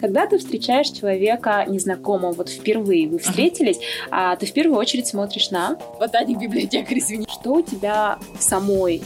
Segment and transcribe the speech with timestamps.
[0.00, 3.78] Когда ты встречаешь человека незнакомого, вот впервые вы встретились,
[4.10, 5.78] а ты в первую очередь смотришь на...
[5.98, 7.26] Ботаник, библиотекарь, извини.
[7.30, 9.02] Что у тебя самой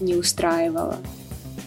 [0.00, 0.98] не устраивало?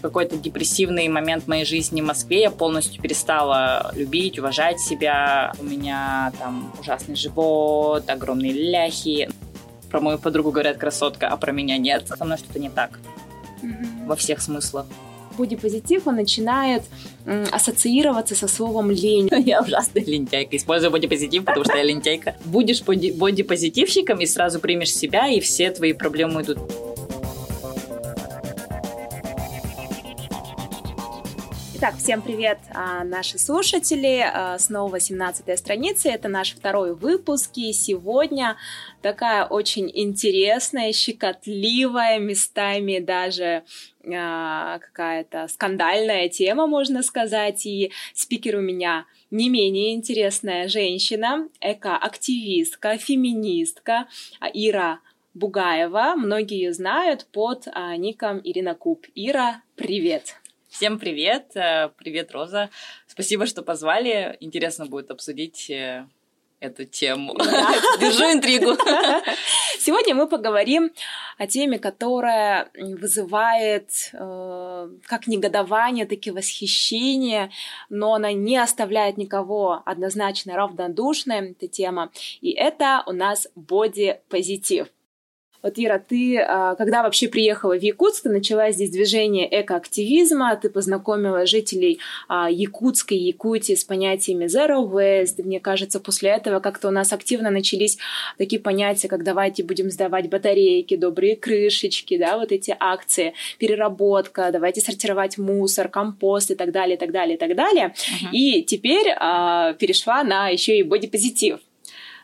[0.02, 5.54] какой-то депрессивный момент в моей жизни в Москве я полностью перестала любить, уважать себя.
[5.60, 9.30] У меня там ужасный живот, огромные ляхи.
[9.92, 12.08] Про мою подругу говорят красотка, а про меня нет.
[12.08, 13.00] Со мной что-то не так.
[13.62, 14.08] Угу.
[14.08, 14.88] Во всех смыслах
[15.42, 16.84] бодипозитив, он начинает
[17.26, 19.30] ассоциироваться со словом лень.
[19.46, 20.56] Я ужасная лентяйка.
[20.56, 22.36] Использую бодипозитив, потому что я лентяйка.
[22.46, 26.60] Будешь боди бодипозитивщиком и сразу примешь себя, и все твои проблемы идут.
[31.84, 34.24] Итак, всем привет, а, наши слушатели.
[34.24, 36.10] А, снова 17 страница.
[36.10, 37.50] Это наш второй выпуск.
[37.56, 38.56] И сегодня
[39.02, 43.64] такая очень интересная, щекотливая, местами даже
[44.06, 47.66] а, какая-то скандальная тема, можно сказать.
[47.66, 54.08] И спикер у меня не менее интересная женщина, экоактивистка, феминистка
[54.54, 55.00] Ира
[55.34, 56.16] Бугаева.
[56.18, 57.68] Многие ее знают под
[57.98, 59.06] ником Ирина Куб.
[59.16, 60.36] Ира, привет!
[60.72, 61.52] Всем привет!
[61.56, 62.70] Э, привет, Роза!
[63.06, 64.38] Спасибо, что позвали.
[64.40, 66.08] Интересно будет обсудить э,
[66.62, 67.36] эту тему.
[68.00, 68.78] Держу интригу.
[69.80, 70.92] Сегодня мы поговорим
[71.38, 77.52] о теме, которая вызывает э, как негодование, так и восхищение,
[77.90, 82.12] но она не оставляет никого однозначно равнодушной, эта тема.
[82.42, 84.88] И это у нас боди-позитив.
[85.64, 91.46] Вот, Ира, ты а, когда вообще приехала в Якутск, начала здесь движение экоактивизма, ты познакомила
[91.46, 95.44] жителей а, Якутской Якутии с понятиями Zero Waste.
[95.44, 97.98] Мне кажется, после этого как-то у нас активно начались
[98.38, 104.82] такие понятия, как давайте будем сдавать батарейки, добрые крышечки, да, вот эти акции, переработка, давайте
[104.82, 107.94] сортировать мусор, компост и так далее, и так далее, и так далее.
[107.96, 108.32] Uh-huh.
[108.32, 111.60] И теперь а, перешла на еще и бодипозитив.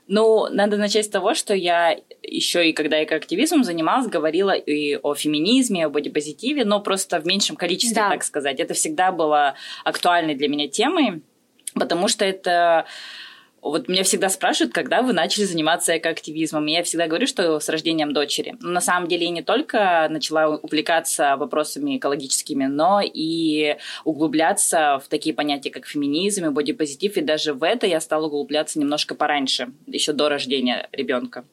[0.08, 5.16] Ну, надо начать с того, что я еще и когда экоактивизмом занималась, говорила и о
[5.16, 8.10] феминизме, о бодипозитиве, но просто в меньшем количестве, да.
[8.10, 8.60] так сказать.
[8.60, 11.22] Это всегда было актуальной для меня темой,
[11.74, 12.86] потому что это
[13.62, 16.68] вот меня всегда спрашивают, когда вы начали заниматься экоактивизмом.
[16.68, 18.56] И я всегда говорю, что с рождением дочери.
[18.60, 25.08] Но на самом деле я не только начала увлекаться вопросами экологическими, но и углубляться в
[25.08, 27.18] такие понятия, как феминизм и бодипозитив.
[27.18, 31.46] И даже в это я стала углубляться немножко пораньше, еще до рождения ребенка.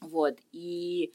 [0.00, 0.36] Вот.
[0.52, 1.12] И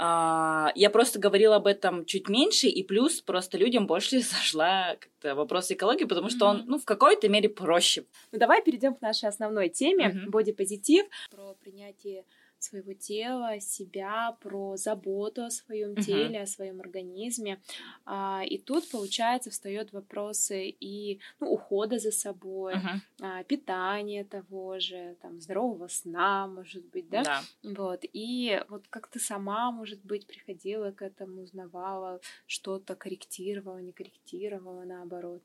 [0.00, 5.70] я просто говорила об этом чуть меньше, и плюс просто людям больше зашла как-то вопрос
[5.70, 6.50] экологии, потому что mm-hmm.
[6.50, 8.04] он, ну, в какой-то мере проще.
[8.30, 10.30] Ну, давай перейдем к нашей основной теме, mm-hmm.
[10.30, 12.24] бодипозитив, про принятие
[12.62, 16.02] своего тела, себя, про заботу о своем uh-huh.
[16.02, 17.60] теле, о своем организме.
[18.04, 23.00] А, и тут, получается, встает вопросы и ну, ухода за собой, uh-huh.
[23.22, 27.22] а, питания того же, там, здорового сна, может быть, да?
[27.22, 27.42] Да.
[27.62, 28.04] Вот.
[28.12, 34.84] И вот как ты сама, может быть, приходила к этому, узнавала, что-то корректировала, не корректировала,
[34.84, 35.42] наоборот.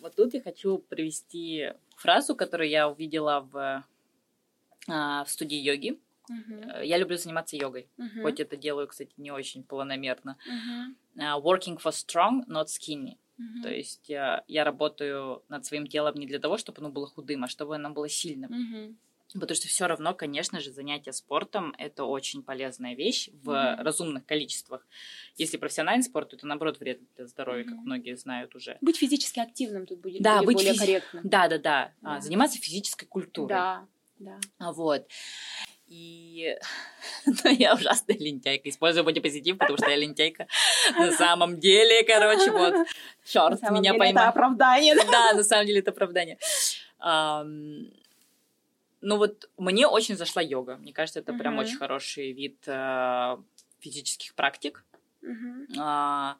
[0.00, 3.84] Вот тут я хочу привести фразу, которую я увидела в,
[4.88, 5.98] а, в студии йоги.
[6.30, 6.84] Uh-huh.
[6.84, 8.22] Я люблю заниматься йогой, uh-huh.
[8.22, 10.36] хоть это делаю, кстати, не очень планомерно.
[10.48, 10.94] Uh-huh.
[11.16, 13.18] Uh, working for strong, not skinny.
[13.38, 13.62] Uh-huh.
[13.62, 17.44] То есть я, я работаю над своим телом не для того, чтобы оно было худым,
[17.44, 18.50] а чтобы оно было сильным.
[18.50, 18.94] Uh-huh.
[19.32, 23.82] Потому что все равно, конечно же, занятие спортом это очень полезная вещь в mm-hmm.
[23.82, 24.86] разумных количествах.
[25.36, 27.68] Если профессиональный спорт, то это наоборот вред для здоровья, mm-hmm.
[27.68, 28.78] как многие знают уже.
[28.80, 30.80] Быть физически активным тут будет да, быть более физи...
[30.80, 31.20] корректно.
[31.24, 31.92] Да, да, да.
[32.02, 33.48] А, заниматься физической культурой.
[33.48, 33.88] Да,
[34.20, 34.38] да.
[34.60, 35.08] Вот.
[35.86, 36.56] И
[37.26, 38.68] ну, я ужасная лентяйка.
[38.68, 40.46] Использую бодипозитив, потому что я лентяйка.
[40.96, 42.74] На самом деле, короче, вот.
[43.24, 44.24] Черт, меня поймал.
[44.24, 44.94] Это оправдание.
[45.10, 46.38] Да, на самом деле это оправдание.
[49.06, 50.76] Ну вот мне очень зашла йога.
[50.76, 53.36] Мне кажется, это прям очень хороший вид э,
[53.80, 54.82] физических практик.
[55.78, 56.36] А,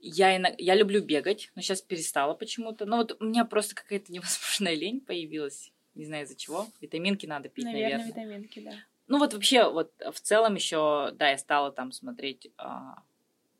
[0.00, 2.86] я, я люблю бегать, но сейчас перестала почему-то.
[2.86, 6.66] Ну вот у меня просто какая-то невозможная лень появилась не знаю из-за чего.
[6.80, 7.98] Витаминки надо пить, наверное.
[7.98, 8.72] Наверное, витаминки, да.
[9.08, 13.02] Ну вот вообще, вот в целом еще, да, я стала там смотреть, а,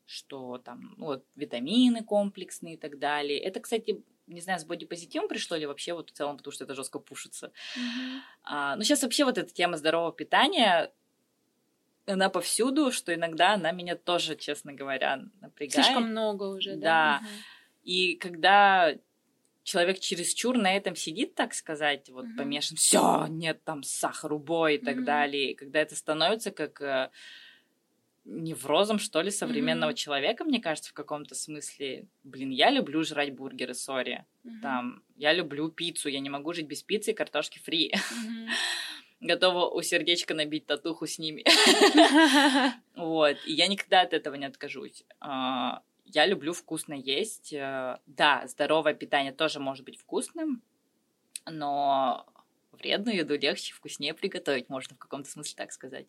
[0.05, 3.39] что там, ну вот витамины комплексные и так далее.
[3.39, 6.75] Это, кстати, не знаю, с бодипозитивом пришло ли вообще вот в целом, потому что это
[6.75, 7.51] жестко пушится.
[7.77, 8.19] Mm-hmm.
[8.43, 10.91] А, ну сейчас вообще вот эта тема здорового питания,
[12.05, 15.85] она повсюду, что иногда она меня тоже, честно говоря, напрягает.
[15.85, 16.79] Слишком много уже, да.
[16.79, 17.19] Да.
[17.21, 17.33] Угу.
[17.83, 18.95] И когда
[19.69, 22.37] человек чересчур на этом сидит, так сказать, вот mm-hmm.
[22.37, 25.03] помешан, все, нет там сахар, убой и так mm-hmm.
[25.03, 25.51] далее.
[25.51, 27.11] И когда это становится как э,
[28.25, 29.95] неврозом, что ли, современного mm-hmm.
[29.95, 32.07] человека, мне кажется, в каком-то смысле.
[32.23, 34.25] Блин, я люблю жрать бургеры, сори.
[34.43, 34.61] Mm-hmm.
[34.63, 37.93] Там, я люблю пиццу, я не могу жить без пиццы и картошки фри.
[37.93, 38.47] Mm-hmm.
[39.21, 41.43] Готова у сердечка набить татуху с ними.
[42.95, 45.05] Вот, и я никогда от этого не откажусь.
[46.11, 47.53] Я люблю вкусно есть.
[47.53, 50.61] Э, да, здоровое питание тоже может быть вкусным,
[51.45, 52.25] но
[52.71, 56.07] вредную еду легче, вкуснее приготовить, можно в каком-то смысле так сказать.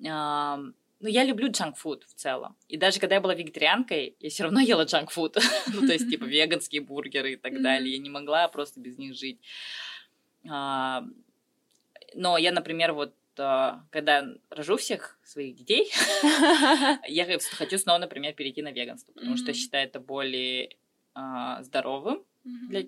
[0.00, 0.74] Mm-hmm.
[0.98, 2.56] Ну, я люблю джанк-фуд в целом.
[2.68, 5.36] И даже когда я была вегетарианкой, я все равно ела джанк-фуд.
[5.74, 7.92] ну, то есть, типа, веганские бургеры и так далее.
[7.96, 9.38] Я не могла просто без них жить.
[10.42, 11.02] Но
[12.14, 15.90] я, например, вот а, когда рожу всех своих детей,
[17.08, 20.76] я хочу снова, например, перейти на веганство, потому что считаю это более
[21.14, 22.86] а, здоровым для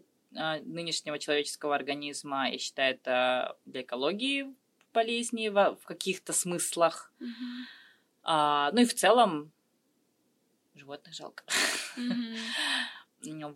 [0.64, 2.50] нынешнего человеческого организма.
[2.50, 4.54] Я считаю это для экологии
[4.92, 7.12] полезнее в каких-то смыслах.
[8.22, 9.52] А, ну и в целом
[10.74, 11.44] животных жалко.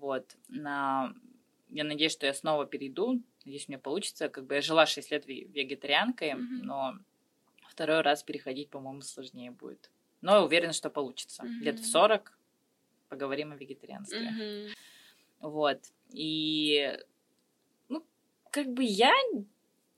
[0.00, 0.36] Вот.
[0.48, 3.22] Я надеюсь, что я снова перейду.
[3.44, 4.28] Надеюсь, мне получится.
[4.28, 6.62] Как бы я жила 6 лет вегетарианкой, mm-hmm.
[6.62, 6.94] но
[7.68, 9.90] второй раз переходить, по-моему, сложнее будет.
[10.20, 11.42] Но я уверена, что получится.
[11.42, 11.64] Mm-hmm.
[11.64, 12.38] Лет в 40
[13.08, 14.20] поговорим о вегетарианстве.
[14.20, 14.72] Mm-hmm.
[15.40, 15.78] Вот.
[16.12, 16.96] И,
[17.88, 18.04] ну,
[18.50, 19.12] как бы я,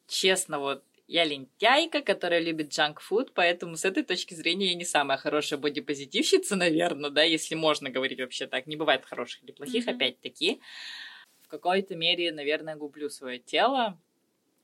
[0.06, 5.18] честно, вот я лентяйка, которая любит джанк-фуд, поэтому с этой точки зрения я не самая
[5.18, 8.66] хорошая бодипозитивщица, наверное, да, если можно говорить вообще так.
[8.66, 9.94] Не бывает хороших или плохих, mm-hmm.
[9.94, 10.60] опять-таки.
[11.58, 13.98] Какой-то мере, наверное, гублю свое тело.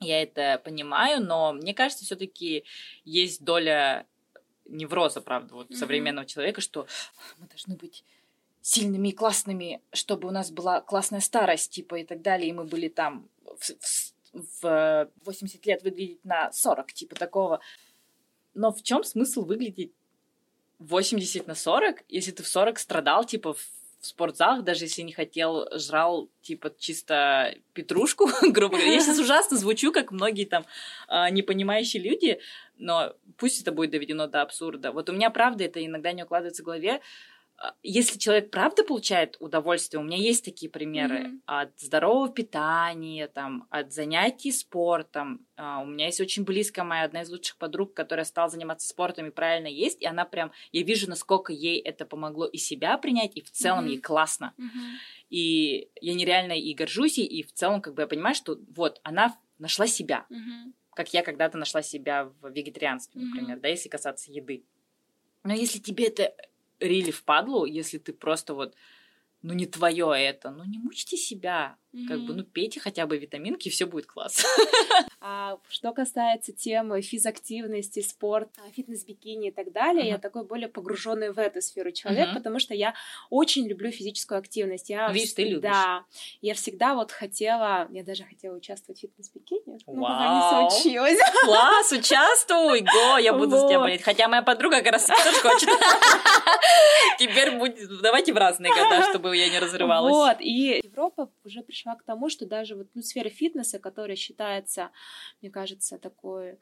[0.01, 2.65] Я это понимаю, но мне кажется, все-таки
[3.05, 4.07] есть доля
[4.65, 5.77] невроза, правда, вот mm-hmm.
[5.77, 6.87] современного человека, что
[7.39, 8.05] мы должны быть
[8.63, 12.65] сильными и классными, чтобы у нас была классная старость, типа, и так далее, и мы
[12.65, 17.61] были там в, в в 80 лет выглядеть на 40, типа такого.
[18.55, 19.93] Но в чем смысл выглядеть
[20.79, 23.69] 80 на 40, если ты в 40 страдал, типа, в
[24.07, 28.93] спортзалах, даже если не хотел, жрал, типа, чисто петрушку, грубо говоря.
[28.93, 30.65] Я сейчас ужасно звучу, как многие там
[31.09, 32.41] а, непонимающие люди,
[32.79, 34.93] но пусть это будет доведено до абсурда.
[34.93, 37.01] Вот у меня, правда, это иногда не укладывается в голове,
[37.83, 41.41] если человек правда получает удовольствие, у меня есть такие примеры mm-hmm.
[41.45, 45.47] от здорового питания, там, от занятий спортом.
[45.59, 49.27] Uh, у меня есть очень близкая моя одна из лучших подруг, которая стала заниматься спортом
[49.27, 53.33] и правильно есть, и она прям, я вижу, насколько ей это помогло и себя принять,
[53.37, 53.91] и в целом mm-hmm.
[53.91, 54.55] ей классно.
[54.59, 54.97] Mm-hmm.
[55.29, 59.37] И я нереально и горжусь, и в целом как бы я понимаю, что вот она
[59.59, 60.73] нашла себя, mm-hmm.
[60.95, 63.61] как я когда-то нашла себя в вегетарианстве, например, mm-hmm.
[63.61, 64.65] да, если касаться еды.
[65.45, 66.35] Но если тебе это
[66.81, 68.75] рили в падлу, если ты просто вот
[69.43, 72.07] ну не твое это, ну не мучьте себя, mm-hmm.
[72.07, 74.45] как бы, ну пейте хотя бы витаминки, и все будет класс.
[75.51, 80.11] А что касается темы физактивности, спорта, фитнес-бикини и так далее, uh-huh.
[80.11, 82.35] я такой более погруженный в эту сферу человек, uh-huh.
[82.35, 82.95] потому что я
[83.31, 84.91] очень люблю физическую активность.
[84.91, 85.63] Я Видишь, ты любишь.
[85.63, 86.05] Да,
[86.41, 91.19] я всегда вот хотела, я даже хотела участвовать в фитнес-бикини, но пока не случилось.
[91.45, 93.61] Класс, участвуй, го, я буду вот.
[93.61, 94.03] за тебя болеть.
[94.03, 95.69] Хотя моя подруга как раз тоже хочет.
[97.19, 100.13] Теперь будет, давайте в разные года, чтобы я не разрывалась.
[100.13, 104.91] Вот, и Европа уже пришла к тому, что даже вот ну, сфера фитнеса, которая считается,
[105.41, 106.59] мне кажется, такой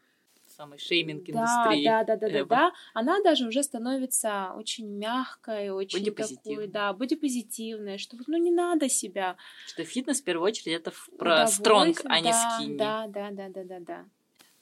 [0.48, 1.84] самый шейминг да, индустрии.
[1.84, 2.72] Да, да, да, да, да.
[2.94, 9.36] Она даже уже становится очень мягкой, очень такой, да, бодипозитивной, что ну не надо себя.
[9.66, 12.76] Что фитнес в первую очередь это про стронг, а не скини.
[12.76, 14.04] Да, да, да, да, да, да.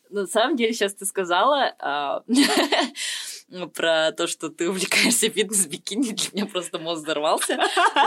[0.08, 2.22] На самом деле сейчас ты сказала а,
[3.74, 7.58] про то, что ты увлекаешься фитнес-бикини, для меня просто мозг взорвался.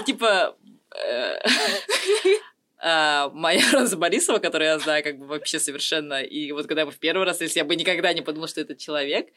[0.06, 0.56] Типа,
[0.96, 1.40] э,
[2.82, 6.90] а, моя Роза Борисова, которую я знаю как бы вообще совершенно, и вот когда я
[6.90, 9.30] в первый раз, если я бы никогда не подумала, что это человек,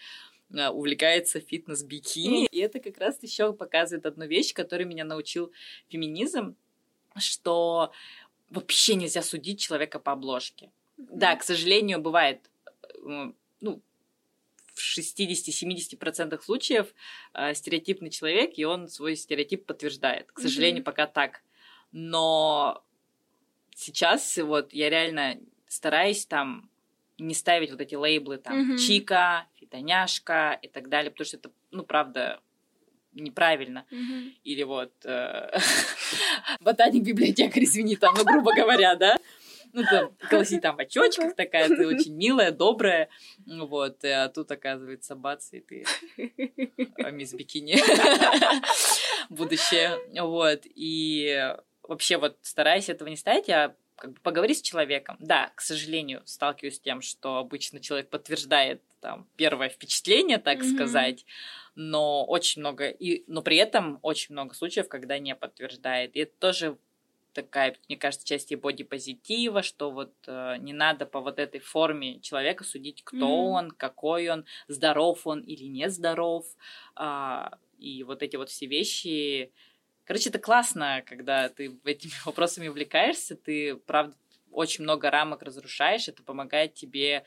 [0.56, 2.46] а, увлекается фитнес-бикини.
[2.46, 5.52] И это как раз еще показывает одну вещь, которую меня научил
[5.88, 6.56] феминизм,
[7.18, 7.92] что
[8.48, 10.70] вообще нельзя судить человека по обложке.
[10.96, 12.48] Да, к сожалению, бывает,
[13.04, 13.82] э, ну,
[14.74, 16.94] в 60-70% случаев
[17.34, 20.30] э, стереотипный человек, и он свой стереотип подтверждает.
[20.32, 20.84] К сожалению, mm-hmm.
[20.84, 21.42] пока так.
[21.92, 22.84] Но
[23.82, 26.70] сейчас вот я реально стараюсь там
[27.18, 28.78] не ставить вот эти лейблы там mm-hmm.
[28.78, 32.40] чика, фитоняшка и так далее, потому что это, ну, правда,
[33.12, 33.86] неправильно.
[33.90, 34.32] Mm-hmm.
[34.44, 35.50] Или вот э,
[36.60, 39.18] ботаник, библиотекарь, извини, там, ну, грубо говоря, да.
[39.74, 43.08] Ну, там, колоси там в очочках такая, ты очень милая, добрая.
[43.46, 45.86] Вот, а тут, оказывается, бац, и ты
[47.12, 47.76] мисс Бикини.
[49.30, 49.98] Будущее.
[50.20, 55.16] Вот, и вообще вот стараюсь этого не ставить, а как бы поговори с человеком.
[55.20, 60.74] Да, к сожалению, сталкиваюсь с тем, что обычно человек подтверждает там первое впечатление, так mm-hmm.
[60.74, 61.26] сказать,
[61.74, 66.16] но очень много, и, но при этом очень много случаев, когда не подтверждает.
[66.16, 66.78] И это тоже
[67.32, 72.20] такая, мне кажется, часть и бодипозитива, что вот э, не надо по вот этой форме
[72.20, 73.50] человека судить, кто mm-hmm.
[73.50, 76.44] он, какой он, здоров он или не здоров.
[76.98, 79.52] Э, и вот эти вот все вещи.
[80.04, 84.16] Короче, это классно, когда ты этими вопросами увлекаешься, ты, правда,
[84.50, 87.24] очень много рамок разрушаешь, это помогает тебе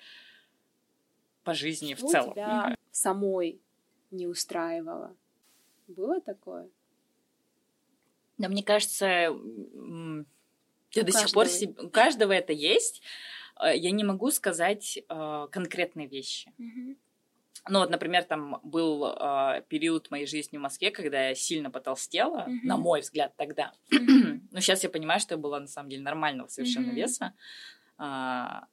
[1.43, 2.33] по жизни в целом.
[2.33, 3.59] тебя самой
[4.11, 5.15] не устраивало?
[5.87, 6.69] Было такое?
[8.37, 10.25] Да, мне кажется, я у
[10.93, 11.81] до сих пор себе...
[11.81, 13.01] у каждого это есть.
[13.59, 16.51] Э, я не могу сказать э, конкретные вещи.
[16.57, 16.95] Угу.
[17.67, 22.45] Ну вот, например, там был э, период моей жизни в Москве, когда я сильно потолстела,
[22.47, 22.59] mm-hmm.
[22.63, 23.73] на мой взгляд, тогда.
[23.95, 24.39] Mm-hmm.
[24.51, 26.95] Но сейчас я понимаю, что я была на самом деле нормального совершенно mm-hmm.
[26.95, 27.33] веса.
[27.97, 28.65] А,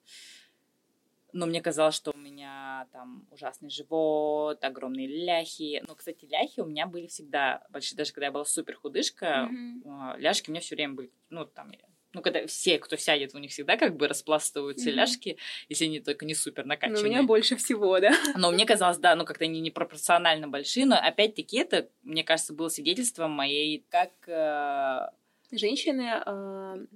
[1.33, 5.83] но мне казалось, что у меня там ужасный живот, огромные ляхи.
[5.89, 10.19] Ну, кстати, ляхи у меня были всегда большие, даже когда я была супер худышка, mm-hmm.
[10.19, 11.71] ляжки у меня все время были, ну, там,
[12.14, 14.95] ну, когда все, кто сядет, у них всегда как бы распластываются mm-hmm.
[14.95, 15.37] ляжки,
[15.69, 17.02] если они только не супер накачанные.
[17.02, 18.12] Ну, у меня больше всего, да.
[18.37, 22.69] Но мне казалось, да, ну, как-то они непропорционально большие, но опять-таки это, мне кажется, было
[22.69, 24.11] свидетельством моей, как...
[24.26, 25.11] Э...
[25.54, 26.87] Женщины, э,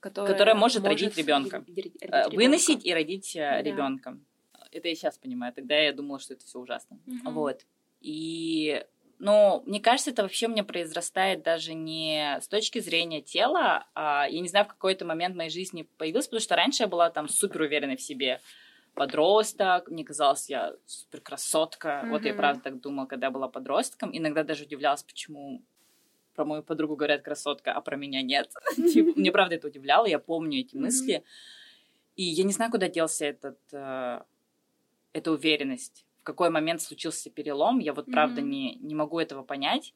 [0.00, 1.64] которая, которая может, может родить ребенка.
[2.02, 3.62] Э, выносить и родить э, да.
[3.62, 4.18] ребенка.
[4.72, 5.54] Это я сейчас понимаю.
[5.54, 6.98] Тогда я думала, что это все ужасно.
[7.06, 7.30] Угу.
[7.30, 7.64] Вот.
[8.02, 8.84] И
[9.24, 14.38] но мне кажется, это вообще мне произрастает даже не с точки зрения тела, а я
[14.42, 17.26] не знаю, в какой-то момент в моей жизни появилось, потому что раньше я была там
[17.30, 18.42] супер уверенной в себе
[18.92, 21.88] подросток, мне казалось, я супер красотка.
[21.88, 22.10] Mm-hmm.
[22.10, 24.10] Вот я правда так думала, когда я была подростком.
[24.12, 25.62] Иногда даже удивлялась, почему
[26.34, 28.50] про мою подругу говорят красотка, а про меня нет.
[28.76, 31.24] Типа, мне правда это удивляло, я помню эти мысли.
[32.16, 34.20] И я не знаю, куда делся этот, э,
[35.14, 38.44] эта уверенность в какой момент случился перелом, я вот правда mm-hmm.
[38.44, 39.92] не, не могу этого понять.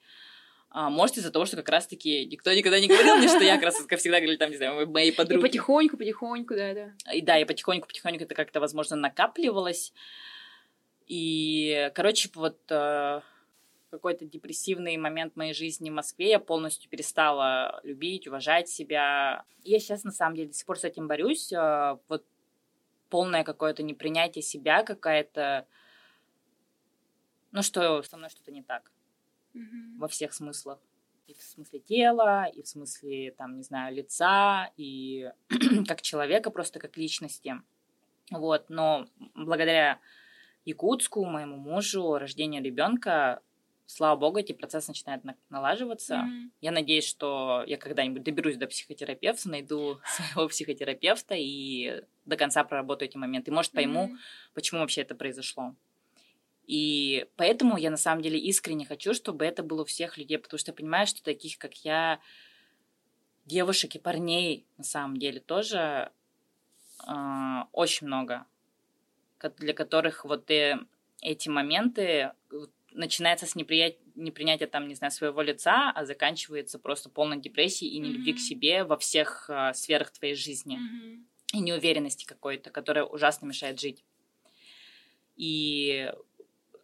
[0.69, 3.97] А, может, из-за того, что как раз-таки никто никогда не говорил мне, что я красотка,
[3.97, 5.41] всегда говорили там, не знаю, мои подруги.
[5.41, 6.93] И потихоньку, потихоньку, да-да.
[7.15, 9.95] И да, и потихоньку, потихоньку это как-то, возможно, накапливалось.
[11.07, 13.23] И, короче, вот э,
[13.91, 19.45] какой-то депрессивный момент моей жизни в Москве я полностью перестала любить, уважать себя.
[19.65, 21.51] И я сейчас, на самом деле, до сих пор с этим борюсь.
[21.55, 22.27] Э, вот
[23.09, 25.67] полное какое-то непринятие себя, какая-то
[27.53, 28.91] ну, что со мной что-то не так
[29.55, 29.99] mm-hmm.
[29.99, 30.79] во всех смыслах.
[31.27, 35.31] И в смысле тела, и в смысле, там, не знаю, лица, и
[35.87, 37.61] как человека, просто как личности.
[38.31, 40.01] Вот, но благодаря
[40.65, 43.43] Якутску, моему мужу, рождению ребенка,
[43.89, 46.15] слава богу, эти процессы начинают налаживаться.
[46.15, 46.51] Mm-hmm.
[46.61, 53.09] Я надеюсь, что я когда-нибудь доберусь до психотерапевта, найду своего психотерапевта и до конца проработаю
[53.09, 53.51] эти моменты.
[53.51, 54.53] И, может, пойму, mm-hmm.
[54.55, 55.75] почему вообще это произошло.
[56.69, 60.59] И поэтому я на самом деле искренне хочу, чтобы это было у всех людей, потому
[60.59, 62.21] что я понимаю, что таких, как я,
[63.47, 66.13] девушек и парней на самом деле тоже
[67.09, 67.13] э,
[67.73, 68.45] очень много,
[69.57, 70.79] для которых вот э,
[71.23, 72.33] эти моменты
[72.93, 77.99] начинается с неприятия непринятия там, не знаю, своего лица, а заканчивается просто полной депрессией и
[78.01, 78.37] нелюбви mm-hmm.
[78.37, 80.77] к себе во всех э, сферах твоей жизни.
[80.77, 81.25] Mm-hmm.
[81.55, 84.05] И неуверенности какой-то, которая ужасно мешает жить.
[85.37, 86.13] И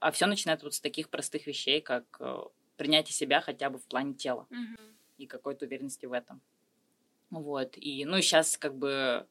[0.01, 2.39] а все начинается вот с таких простых вещей, как э,
[2.77, 4.95] принятие себя хотя бы в плане тела mm-hmm.
[5.19, 6.41] и какой-то уверенности в этом.
[7.31, 7.77] Вот.
[7.77, 9.27] И, ну, сейчас как бы...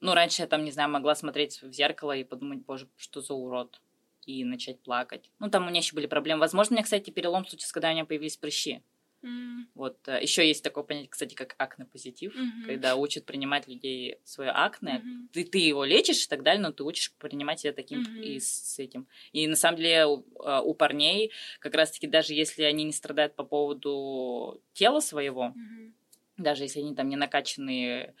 [0.00, 3.34] Ну, раньше я там, не знаю, могла смотреть в зеркало и подумать, боже, что за
[3.34, 3.80] урод.
[4.26, 5.30] И начать плакать.
[5.38, 6.40] Ну, там у меня еще были проблемы.
[6.40, 8.82] Возможно, у меня, кстати, перелом случился, когда у меня появились прыщи.
[9.24, 9.64] Mm.
[9.74, 12.66] Вот э, еще есть такое понятие, кстати, как акне-позитив, mm-hmm.
[12.66, 15.02] когда учат принимать людей свое акне.
[15.02, 15.28] Mm-hmm.
[15.32, 18.22] Ты, ты его лечишь и так далее, но ты учишь принимать себя таким mm-hmm.
[18.22, 19.08] и с этим.
[19.32, 23.34] И на самом деле у, э, у парней, как раз-таки, даже если они не страдают
[23.34, 25.92] по поводу тела своего, mm-hmm.
[26.36, 28.14] даже если они там не накачанные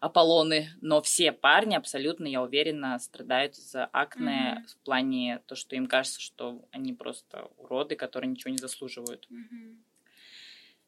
[0.00, 4.68] Аполлоны, но все парни абсолютно, я уверена, страдают за акне mm-hmm.
[4.68, 9.26] в плане то, что им кажется, что они просто уроды, которые ничего не заслуживают.
[9.30, 9.76] Mm-hmm.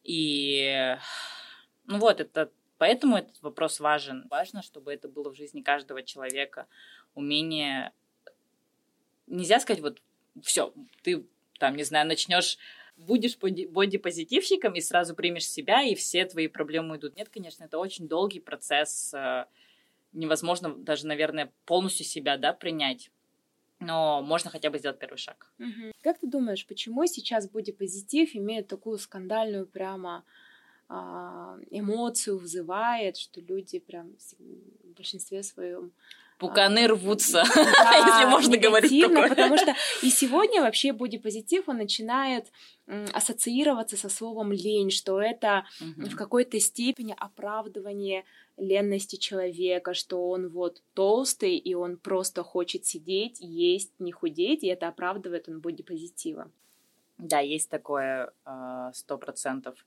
[0.07, 0.97] И
[1.87, 4.27] ну вот, это поэтому этот вопрос важен.
[4.31, 6.67] Важно, чтобы это было в жизни каждого человека.
[7.15, 7.93] Умение...
[9.27, 10.01] Нельзя сказать, вот,
[10.43, 10.73] все,
[11.03, 11.27] ты
[11.59, 12.59] там, не знаю, начнешь
[12.97, 17.17] будешь бодипозитивщиком и сразу примешь себя, и все твои проблемы идут.
[17.17, 19.13] Нет, конечно, это очень долгий процесс.
[19.13, 19.47] Э,
[20.13, 23.11] невозможно даже, наверное, полностью себя да, принять
[23.81, 25.53] но можно хотя бы сделать первый шаг.
[25.59, 25.93] Угу.
[26.03, 30.25] Как ты думаешь, почему сейчас бодипозитив имеет такую скандальную прямо
[30.89, 34.13] а, эмоцию вызывает, что люди прям
[34.85, 35.93] в большинстве своем
[36.39, 39.29] Пуканы а, рвутся, да, если можно говорить такое.
[39.29, 42.47] потому что и сегодня вообще бодипозитив, он начинает
[43.13, 46.09] ассоциироваться со словом лень, что это угу.
[46.09, 48.25] в какой-то степени оправдывание
[48.57, 54.69] ленности человека, что он вот толстый, и он просто хочет сидеть, есть, не худеть, и
[54.69, 56.51] это оправдывает он бодипозитива.
[57.19, 59.87] Да, есть такое а, сто процентов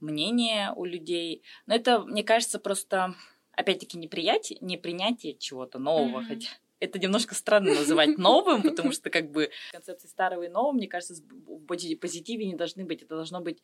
[0.00, 1.42] мнение у людей.
[1.66, 3.14] Но это, мне кажется, просто
[3.52, 6.26] опять-таки неприятие, непринятие чего-то нового, mm-hmm.
[6.26, 6.48] хотя
[6.80, 11.22] это немножко странно называть новым, потому что как бы концепции старого и нового, мне кажется,
[11.46, 13.02] в позитиве не должны быть.
[13.02, 13.62] Это должно быть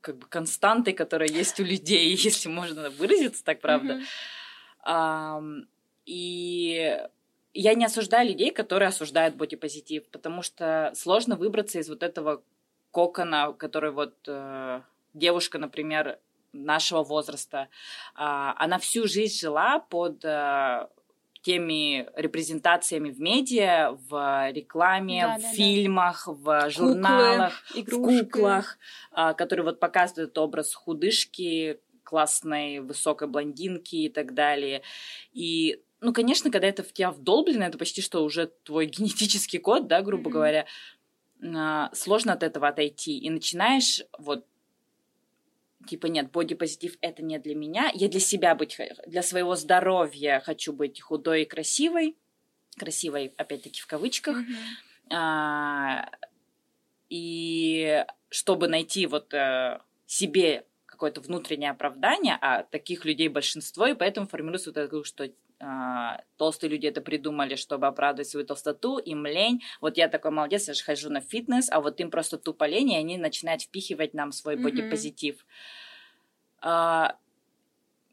[0.00, 3.94] как бы константой, которая есть у людей, если можно выразиться так, правда.
[3.94, 4.04] Mm-hmm.
[4.82, 5.42] А,
[6.06, 6.98] и
[7.52, 12.42] я не осуждаю людей, которые осуждают бодипозитив, потому что сложно выбраться из вот этого
[12.90, 14.80] кокона, который вот э,
[15.14, 16.18] девушка, например,
[16.52, 17.68] нашего возраста,
[18.14, 20.88] а, она всю жизнь жила под э,
[21.42, 26.32] теми репрезентациями в медиа, в рекламе, да, в да, фильмах, да.
[26.32, 28.78] в журналах, Куклы, в куклах,
[29.12, 34.82] а, которые вот показывают образ худышки, классной высокой блондинки и так далее.
[35.32, 39.86] И ну, конечно, когда это в тебя вдолблено, это почти что уже твой генетический код,
[39.86, 40.32] да, грубо mm-hmm.
[40.32, 40.66] говоря,
[41.42, 43.18] а, сложно от этого отойти.
[43.18, 44.46] И начинаешь вот
[45.90, 50.72] типа, нет, бодипозитив это не для меня, я для себя быть, для своего здоровья хочу
[50.72, 52.16] быть худой и красивой,
[52.78, 55.14] красивой, опять-таки, в кавычках, mm-hmm.
[55.16, 56.08] а,
[57.08, 64.28] и чтобы найти вот а, себе какое-то внутреннее оправдание, а таких людей большинство, и поэтому
[64.28, 65.28] формируется вот это, что
[65.62, 69.62] а, толстые люди это придумали, чтобы оправдывать свою толстоту, им лень.
[69.82, 72.92] Вот я такой молодец, я же хожу на фитнес, а вот им просто тупо лень,
[72.92, 74.62] и они начинают впихивать нам свой mm-hmm.
[74.62, 75.46] бодипозитив.
[76.62, 77.16] А,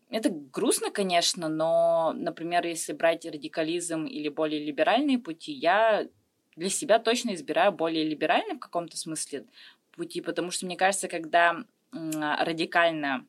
[0.09, 6.05] это грустно, конечно, но, например, если брать радикализм или более либеральные пути, я
[6.57, 9.45] для себя точно избираю более либеральные в каком-то смысле
[9.91, 13.25] пути, потому что мне кажется, когда радикально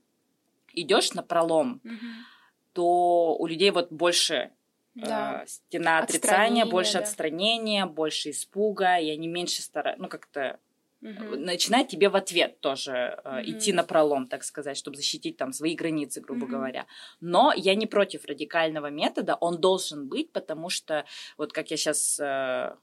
[0.74, 2.37] идешь на пролом, mm-hmm
[2.78, 4.52] то у людей вот больше
[4.94, 5.42] да.
[5.42, 6.98] э, стена отрицания, больше да.
[7.00, 10.60] отстранения, больше испуга, и они меньше стараются, ну как-то
[11.02, 11.36] угу.
[11.36, 13.50] начинают тебе в ответ тоже э, угу.
[13.50, 16.52] идти на пролом, так сказать, чтобы защитить там свои границы, грубо угу.
[16.52, 16.86] говоря.
[17.20, 21.04] Но я не против радикального метода, он должен быть, потому что
[21.36, 22.76] вот как я сейчас э,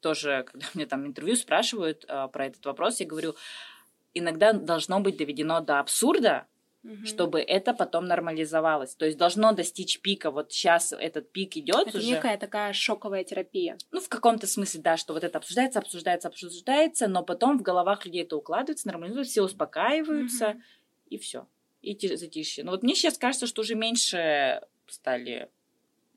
[0.00, 3.34] тоже, когда мне там интервью спрашивают э, про этот вопрос, я говорю,
[4.14, 6.46] иногда должно быть доведено до абсурда,
[6.84, 7.06] угу.
[7.06, 8.94] чтобы это потом нормализовалось.
[8.94, 10.30] То есть должно достичь пика.
[10.30, 12.06] Вот сейчас этот пик идет это уже.
[12.06, 13.78] некая такая шоковая терапия.
[13.90, 18.04] Ну, в каком-то смысле, да, что вот это обсуждается, обсуждается, обсуждается, но потом в головах
[18.04, 20.62] людей это укладывается, нормализуется, все успокаиваются, угу.
[21.10, 21.46] и все.
[21.80, 22.64] И затишье.
[22.64, 25.50] Но вот мне сейчас кажется, что уже меньше стали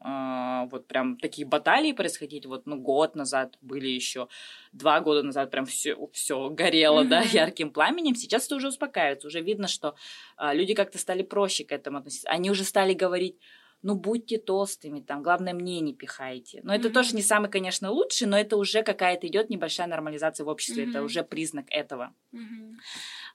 [0.02, 2.46] вот прям такие баталии происходить.
[2.46, 4.28] Вот, ну, год назад были еще,
[4.72, 7.08] два года назад прям все, все горело, mm-hmm.
[7.08, 8.16] да, ярким пламенем.
[8.16, 9.28] Сейчас это уже успокаивается.
[9.28, 9.96] Уже видно, что
[10.38, 12.30] а, люди как-то стали проще к этому относиться.
[12.30, 13.38] Они уже стали говорить,
[13.82, 16.60] ну, будьте толстыми, там, главное, мне не пихайте.
[16.64, 16.94] Но это mm-hmm.
[16.94, 20.86] тоже не самый, конечно, лучший, но это уже какая-то идет небольшая нормализация в обществе.
[20.86, 20.90] Mm-hmm.
[20.90, 22.14] Это уже признак этого.
[22.34, 22.76] Mm-hmm.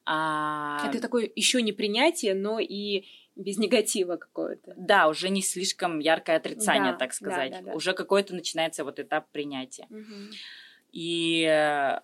[0.07, 0.89] А...
[0.89, 3.05] Это такое еще не принятие, но и
[3.41, 4.75] без негатива какое-то.
[4.77, 7.51] Да, уже не слишком яркое отрицание, да, так сказать.
[7.51, 7.73] Да, да, да.
[7.73, 9.87] Уже какой-то начинается вот этап принятия.
[9.91, 10.35] Угу.
[10.93, 12.01] И, э,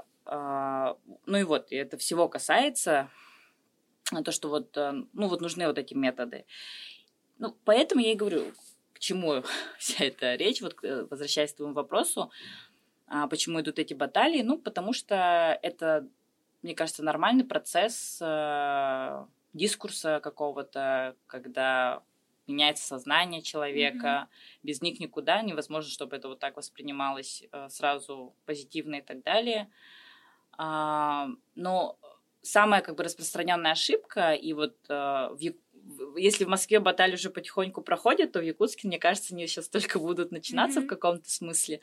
[1.27, 3.11] ну и вот, это всего касается,
[4.25, 6.47] то, что вот, э, ну вот нужны вот эти методы.
[7.39, 8.53] Ну, поэтому я и говорю,
[8.93, 9.43] к чему
[9.79, 12.31] вся эта речь, вот э, возвращаясь к твоему вопросу,
[13.09, 16.09] а, почему идут эти баталии, ну, потому что это,
[16.63, 18.21] мне кажется, нормальный процесс
[19.57, 22.03] дискурса какого-то, когда
[22.47, 24.61] меняется сознание человека, mm-hmm.
[24.63, 29.69] без них никуда, невозможно, чтобы это вот так воспринималось э, сразу позитивно и так далее.
[30.57, 31.99] А, но
[32.43, 35.41] самая как бы распространенная ошибка, и вот э, в
[36.17, 40.01] если в Москве баталии уже потихоньку проходят, то в Якутске, мне кажется, они сейчас только
[40.01, 40.85] будут начинаться mm-hmm.
[40.85, 41.81] в каком-то смысле.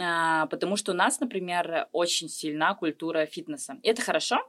[0.00, 3.78] А, потому что у нас, например, очень сильна культура фитнеса.
[3.82, 4.40] И это хорошо,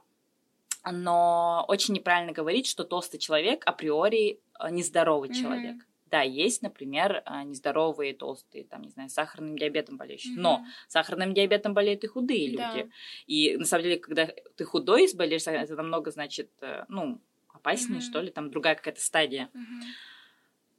[0.84, 5.42] но очень неправильно говорить, что толстый человек априори э, нездоровый mm-hmm.
[5.42, 5.76] человек.
[6.06, 10.34] Да, есть, например, э, нездоровые толстые, там, не знаю, сахарным диабетом болеющие.
[10.34, 10.40] Mm-hmm.
[10.40, 12.72] Но сахарным диабетом болеют и худые да.
[12.74, 12.90] люди.
[13.26, 18.10] И на самом деле, когда ты худой болеешь, это намного, значит, э, ну, опаснее, mm-hmm.
[18.10, 19.50] что ли, там другая какая-то стадия.
[19.54, 19.86] Mm-hmm.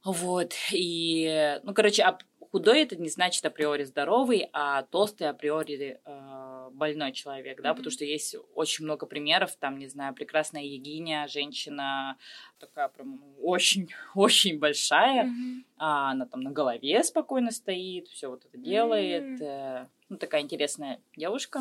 [0.04, 2.04] Вот, и, ну, короче,
[2.50, 7.76] худой это не значит априори здоровый, а толстый априори э, больной человек, да, mm-hmm.
[7.76, 12.16] потому что есть очень много примеров, там, не знаю, прекрасная Егиня, женщина
[12.58, 15.64] такая прям очень-очень большая, mm-hmm.
[15.78, 19.88] а она там на голове спокойно стоит, все вот это делает, mm-hmm.
[20.08, 21.60] ну, такая интересная девушка,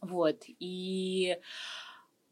[0.00, 1.38] вот, и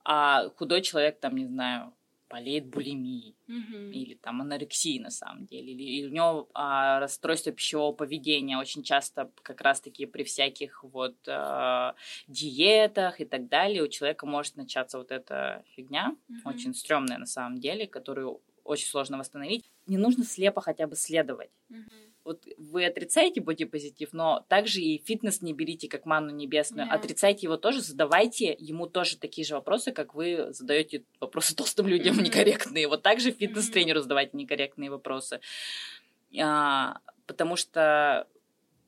[0.04, 1.92] а худой человек там, не знаю,
[2.32, 3.92] болеет булимией mm-hmm.
[3.92, 8.82] или там анорексией на самом деле, или, или у него а, расстройство пищевого поведения очень
[8.82, 11.94] часто как раз-таки при всяких вот а,
[12.28, 16.36] диетах и так далее у человека может начаться вот эта фигня, mm-hmm.
[16.44, 19.70] очень стрёмная на самом деле, которую очень сложно восстановить.
[19.86, 21.50] Не нужно слепо хотя бы следовать.
[21.70, 26.88] Mm-hmm вот вы отрицаете бодипозитив, но также и фитнес не берите как манну небесную.
[26.88, 26.92] Yeah.
[26.92, 32.18] Отрицайте его тоже, задавайте ему тоже такие же вопросы, как вы задаете вопросы толстым людям
[32.18, 32.22] mm-hmm.
[32.22, 32.88] некорректные.
[32.88, 35.40] Вот также фитнес-тренеру задавайте некорректные вопросы.
[36.40, 38.26] А, потому что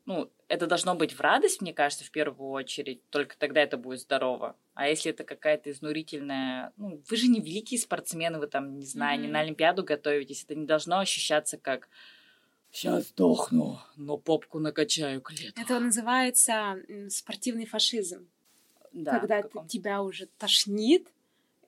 [0.06, 3.00] ну, это должно быть в радость, мне кажется, в первую очередь.
[3.10, 4.56] Только тогда это будет здорово.
[4.74, 6.72] А если это какая-то изнурительная...
[6.76, 9.22] Ну, вы же не великие спортсмены, вы там, не знаю, mm-hmm.
[9.22, 10.44] не на Олимпиаду готовитесь.
[10.44, 11.88] Это не должно ощущаться как
[12.74, 15.60] Сейчас сдохну, но попку накачаю к лету.
[15.60, 16.76] Это называется
[17.08, 18.26] спортивный фашизм.
[18.92, 21.06] Да, когда ты, тебя уже тошнит,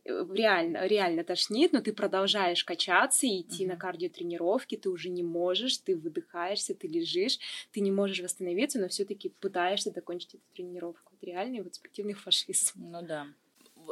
[0.05, 3.75] э, реально, реально тошнит, но ты продолжаешь качаться и идти угу.
[3.75, 7.39] на кардиотренировки, ты уже не можешь, ты выдыхаешься, ты лежишь,
[7.71, 11.13] ты не можешь восстановиться, но все-таки пытаешься закончить эту тренировку.
[11.17, 12.81] Это реальный вот спортивный фашизм.
[12.81, 13.29] Ну да.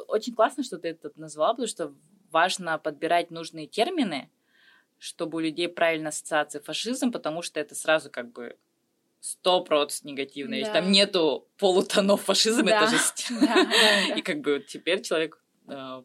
[0.08, 1.94] Очень классно, что ты это назвала, потому что
[2.32, 4.28] важно подбирать нужные термины,
[5.04, 8.56] чтобы у людей правильно ассоциации фашизм, потому что это сразу как бы
[9.20, 10.58] сто процентов негативно.
[10.62, 10.72] Да.
[10.72, 12.78] Там нету полутонов фашизм, да.
[12.78, 13.26] это жесть.
[13.40, 16.02] Да, да, И как бы теперь человек э,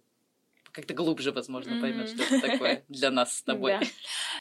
[0.73, 1.81] как-то глубже, возможно, mm-hmm.
[1.81, 3.79] поймет, что это такое для нас с тобой.
[3.79, 3.85] Да.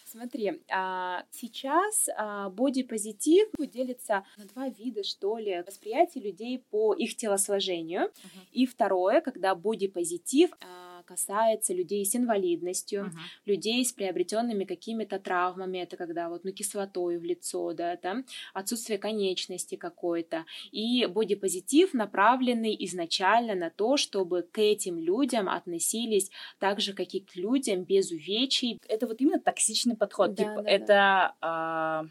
[0.05, 7.17] Смотри, а, сейчас а, бодипозитив делится на два вида, что ли, восприятие людей по их
[7.17, 8.07] телосложению.
[8.07, 8.41] Uh-huh.
[8.53, 13.47] И второе, когда бодипозитив а, касается людей с инвалидностью, uh-huh.
[13.47, 18.99] людей с приобретенными какими-то травмами, это когда вот, ну, кислотой в лицо, да, там, отсутствие
[18.99, 20.45] конечности какой-то.
[20.71, 27.21] И бодипозитив направленный изначально на то, чтобы к этим людям относились так же, как и
[27.21, 28.79] к людям без увечий.
[28.87, 30.35] Это вот именно токсичный подход.
[30.35, 31.35] Да, типа, да, это да.
[31.41, 32.05] А,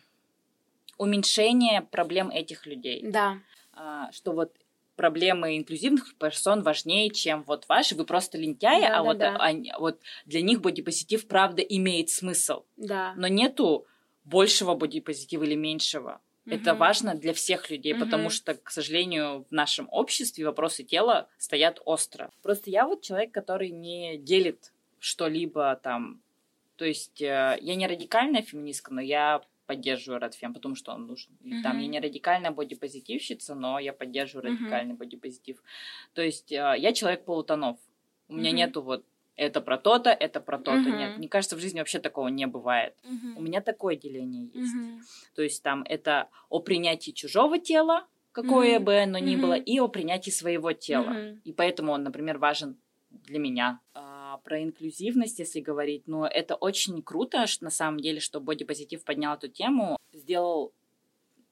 [0.97, 3.03] уменьшение проблем этих людей.
[3.03, 3.37] Да.
[3.73, 4.51] А, что вот
[4.97, 7.95] проблемы инклюзивных персон важнее, чем вот ваши.
[7.95, 9.37] Вы просто лентяи, да, а да, вот, да.
[9.37, 12.65] Они, вот для них бодипозитив правда имеет смысл.
[12.75, 13.13] Да.
[13.15, 13.87] Но нету
[14.25, 16.19] большего бодипозитива или меньшего.
[16.45, 16.55] Угу.
[16.55, 18.05] Это важно для всех людей, угу.
[18.05, 22.31] потому что, к сожалению, в нашем обществе вопросы тела стоят остро.
[22.41, 26.21] Просто я вот человек, который не делит что-либо там.
[26.75, 31.31] То есть э, я не радикальная феминистка, но я поддерживаю Радфем, потому что он нужен.
[31.43, 35.61] И там я не радикальная бодипозитивщица, но я поддерживаю радикальный бодипозитив.
[36.13, 37.77] То есть э, я человек полутонов.
[38.29, 40.89] У меня нету вот это про то-то, это про то-то.
[40.89, 40.97] Uh-huh.
[40.97, 42.95] Нет, мне кажется, в жизни вообще такого не бывает.
[43.03, 43.37] Uh-huh.
[43.37, 44.75] У меня такое деление есть.
[44.75, 44.99] Uh-huh.
[45.35, 48.83] То есть там это о принятии чужого тела, какое uh-huh.
[48.83, 49.41] бы оно ни uh-huh.
[49.41, 51.11] было, и о принятии своего тела.
[51.11, 51.39] Uh-huh.
[51.43, 52.77] И поэтому он, например, важен
[53.11, 53.79] для меня.
[53.93, 59.03] А, про инклюзивность, если говорить, но это очень круто, что, на самом деле, что бодипозитив
[59.03, 60.73] поднял эту тему, сделал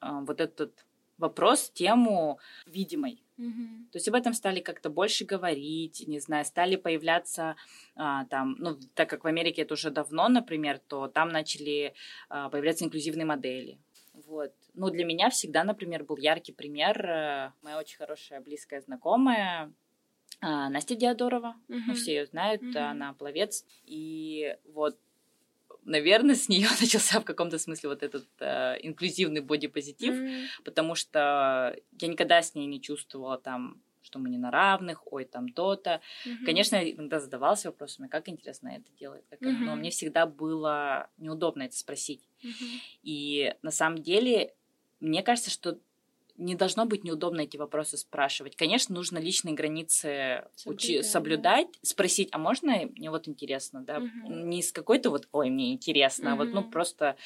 [0.00, 0.86] а, вот этот
[1.18, 3.22] вопрос, тему видимой.
[3.38, 3.90] Mm-hmm.
[3.92, 7.56] То есть об этом стали как-то больше говорить, не знаю, стали появляться
[7.94, 11.94] а, там, ну, так как в Америке это уже давно, например, то там начали
[12.28, 13.78] а, появляться инклюзивные модели.
[14.26, 14.52] Вот.
[14.74, 17.04] Ну, для меня всегда, например, был яркий пример.
[17.06, 19.72] Э, моя очень хорошая близкая знакомая,
[20.40, 21.80] а, Настя Диадорова, mm-hmm.
[21.86, 22.90] ну, все ее знают, mm-hmm.
[22.90, 23.64] она пловец.
[23.84, 24.98] И вот
[25.86, 30.46] наверное, с нее начался в каком-то смысле вот этот э, инклюзивный бодипозитив, mm-hmm.
[30.64, 35.24] потому что я никогда с ней не чувствовала там что мы не на равных, ой,
[35.24, 36.00] там то-то.
[36.24, 36.44] Mm-hmm.
[36.44, 39.58] Конечно, иногда задавалась вопросами, как интересно это делает, как mm-hmm.
[39.58, 42.22] но мне всегда было неудобно это спросить.
[42.44, 42.80] Mm-hmm.
[43.02, 44.54] И на самом деле,
[45.00, 45.80] мне кажется, что
[46.38, 48.56] не должно быть неудобно эти вопросы спрашивать.
[48.56, 51.78] Конечно, нужно личные границы соблюдать, учи- соблюдать да.
[51.82, 54.32] спросить, а можно мне вот интересно, да, угу.
[54.32, 56.42] не с какой-то вот, ой, мне интересно, угу.
[56.42, 57.16] а вот, ну, просто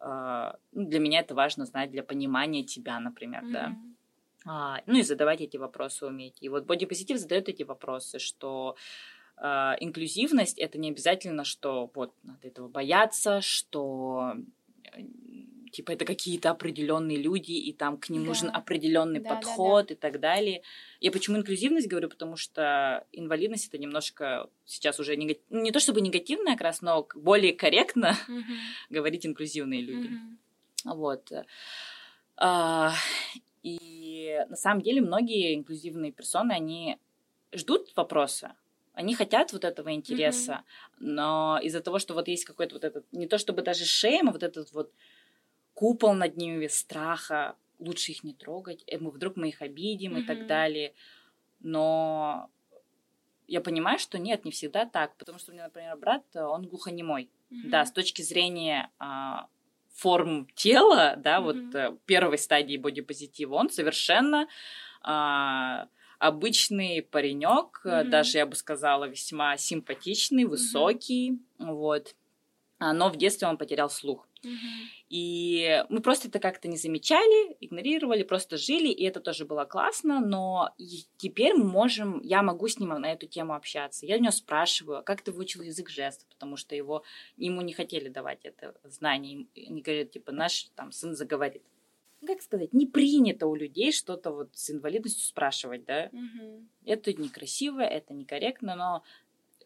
[0.00, 3.52] э, для меня это важно знать для понимания тебя, например, угу.
[3.52, 3.76] да.
[4.48, 6.36] А, ну и задавать эти вопросы уметь.
[6.40, 8.76] И вот бодипозитив задает эти вопросы, что
[9.36, 9.46] э,
[9.80, 14.34] инклюзивность это не обязательно, что вот надо этого бояться, что
[15.70, 18.28] типа это какие-то определенные люди, и там к ним да.
[18.28, 19.94] нужен определенный да, подход да, да.
[19.94, 20.62] и так далее.
[21.00, 25.42] Я почему инклюзивность говорю, потому что инвалидность это немножко сейчас уже негатив...
[25.50, 28.42] Ну, не то чтобы негативная как раз, но более корректно угу.
[28.90, 30.08] говорить инклюзивные люди.
[30.84, 30.96] Угу.
[30.96, 31.32] Вот.
[32.36, 32.92] А,
[33.62, 36.98] и И на самом деле многие инклюзивные персоны, они
[37.52, 38.54] ждут вопроса,
[38.92, 40.94] они хотят вот этого интереса, mm-hmm.
[41.00, 44.32] но из-за того, что вот есть какой-то вот этот, не то чтобы даже шейм, а
[44.32, 44.90] вот этот вот
[45.76, 50.22] купол над ними страха, лучше их не трогать, и мы вдруг мы их обидим mm-hmm.
[50.22, 50.94] и так далее.
[51.60, 52.50] Но
[53.46, 57.28] я понимаю, что нет, не всегда так, потому что у меня, например, брат, он глухонемой.
[57.50, 57.68] Mm-hmm.
[57.68, 59.48] Да, с точки зрения а,
[59.92, 61.42] форм тела, да, mm-hmm.
[61.42, 64.48] вот а, первой стадии бодипозитива, он совершенно
[65.02, 68.04] а, обычный паренек, mm-hmm.
[68.04, 71.72] даже я бы сказала весьма симпатичный, высокий, mm-hmm.
[71.74, 72.14] вот.
[72.78, 74.28] Но в детстве он потерял слух.
[75.08, 80.20] И мы просто это как-то не замечали, игнорировали, просто жили, и это тоже было классно,
[80.20, 80.74] но
[81.16, 84.06] теперь мы можем, я могу с ним на эту тему общаться.
[84.06, 87.02] Я у него спрашиваю, как ты выучил язык жестов, потому что его,
[87.36, 89.46] ему не хотели давать это знание.
[89.56, 91.62] Они говорят, типа, наш там сын заговорит.
[92.26, 96.10] Как сказать, не принято у людей что-то вот с инвалидностью спрашивать, да?
[96.12, 96.64] Угу.
[96.86, 99.04] Это некрасиво, это некорректно, но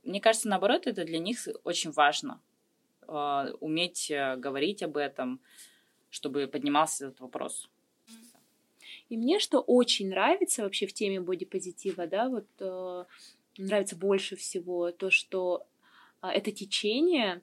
[0.04, 2.40] мне кажется, наоборот, это для них очень важно
[3.10, 5.40] э, уметь э, говорить об этом,
[6.10, 7.68] чтобы поднимался этот вопрос.
[9.10, 13.04] И мне что очень нравится вообще в теме бодипозитива, да, вот э,
[13.58, 15.66] нравится больше всего то, что
[16.22, 17.42] э, это течение,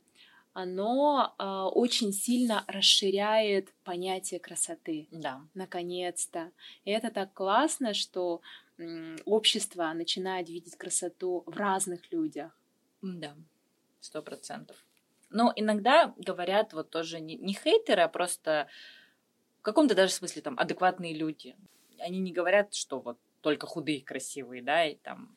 [0.54, 5.08] оно э, очень сильно расширяет понятие красоты.
[5.12, 5.42] Да.
[5.54, 6.52] Наконец-то.
[6.86, 8.42] И это так классно, что
[8.78, 12.58] э, общество начинает видеть красоту в разных людях.
[13.02, 13.36] Да,
[14.00, 14.78] сто процентов.
[15.30, 18.68] Но иногда говорят вот тоже не, не хейтеры, а просто
[19.60, 21.56] в каком-то даже смысле там адекватные люди.
[22.00, 25.36] Они не говорят, что вот только худые красивые, да, и там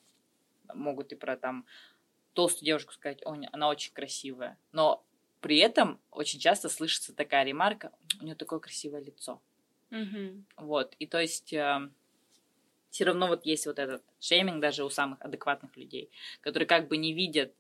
[0.75, 1.67] могут и про там
[2.35, 4.57] толстую девушку сказать, о, она очень красивая.
[4.73, 5.05] Но
[5.41, 9.41] при этом очень часто слышится такая ремарка, у нее такое красивое лицо.
[9.91, 10.43] Mm-hmm.
[10.59, 11.91] Вот, и то есть э,
[12.91, 16.97] все равно вот есть вот этот шейминг даже у самых адекватных людей, которые как бы
[16.97, 17.53] не видят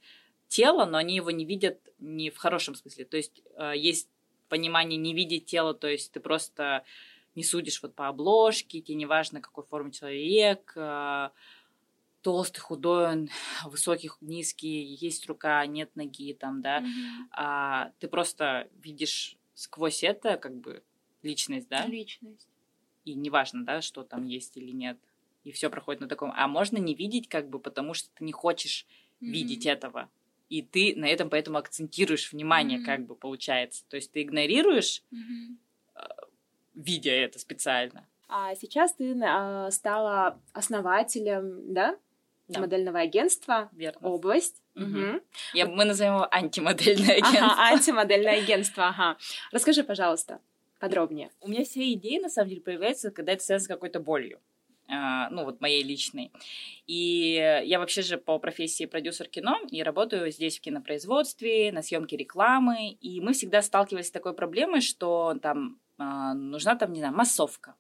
[0.51, 3.05] тело, но они его не видят не в хорошем смысле.
[3.05, 4.09] То есть э, есть
[4.49, 6.85] понимание не видеть тело, то есть ты просто
[7.37, 11.31] не судишь вот по обложке, тебе не важно, какой формы человек, э,
[12.23, 13.29] толстый, худой он,
[13.65, 17.27] высокий, низкий, есть рука, нет ноги, там, да, mm-hmm.
[17.31, 20.83] а ты просто видишь сквозь это как бы
[21.23, 21.87] личность, да?
[21.87, 22.49] Личность.
[23.05, 24.99] И неважно, да, что там есть или нет.
[25.45, 26.33] И все проходит на таком.
[26.35, 28.85] А можно не видеть, как бы, потому что ты не хочешь
[29.21, 29.27] mm-hmm.
[29.27, 30.11] видеть этого
[30.51, 32.85] и ты на этом поэтому акцентируешь внимание, mm-hmm.
[32.85, 33.85] как бы получается.
[33.89, 36.09] То есть ты игнорируешь, mm-hmm.
[36.75, 38.07] видя это специально.
[38.29, 41.97] А сейчас ты э, стала основателем, да?
[42.51, 42.61] да.
[42.61, 43.69] модельного агентства.
[43.73, 44.09] Верно.
[44.09, 44.63] Область.
[44.77, 44.85] Угу.
[44.85, 45.21] Угу.
[45.55, 47.47] Я, мы назовем его антимодельное агентство.
[47.47, 49.17] Ага, антимодельное агентство, ага.
[49.53, 50.41] Расскажи, пожалуйста,
[50.79, 51.31] подробнее.
[51.41, 54.41] У меня все идеи, на самом деле, появляются, когда это связано с какой-то болью.
[54.91, 56.33] А, ну, вот моей личной.
[56.87, 62.17] И я вообще же по профессии продюсер кино и работаю здесь в кинопроизводстве, на съемке
[62.17, 62.91] рекламы.
[63.01, 67.77] И мы всегда сталкивались с такой проблемой, что там а, нужна там, не знаю, массовка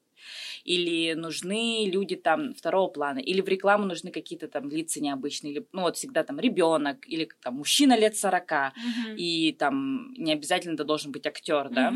[0.64, 5.66] или нужны люди там второго плана, или в рекламу нужны какие-то там лица необычные, или,
[5.72, 9.16] ну вот всегда там ребенок, или там мужчина лет 40, uh-huh.
[9.16, 11.94] и там не обязательно это должен быть актер, да.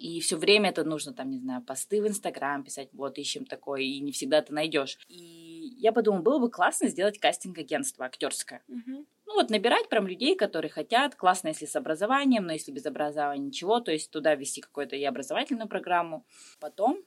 [0.00, 3.82] И все время это нужно, там, не знаю, посты в Инстаграм писать, вот, ищем такое,
[3.82, 4.98] и не всегда ты найдешь.
[5.08, 8.62] И я подумала, было бы классно сделать кастинг-агентство актерское.
[8.68, 9.06] Угу.
[9.26, 13.48] Ну вот набирать прям людей, которые хотят, классно, если с образованием, но если без образования
[13.48, 16.24] ничего, то есть туда ввести какую-то и образовательную программу.
[16.60, 17.04] Потом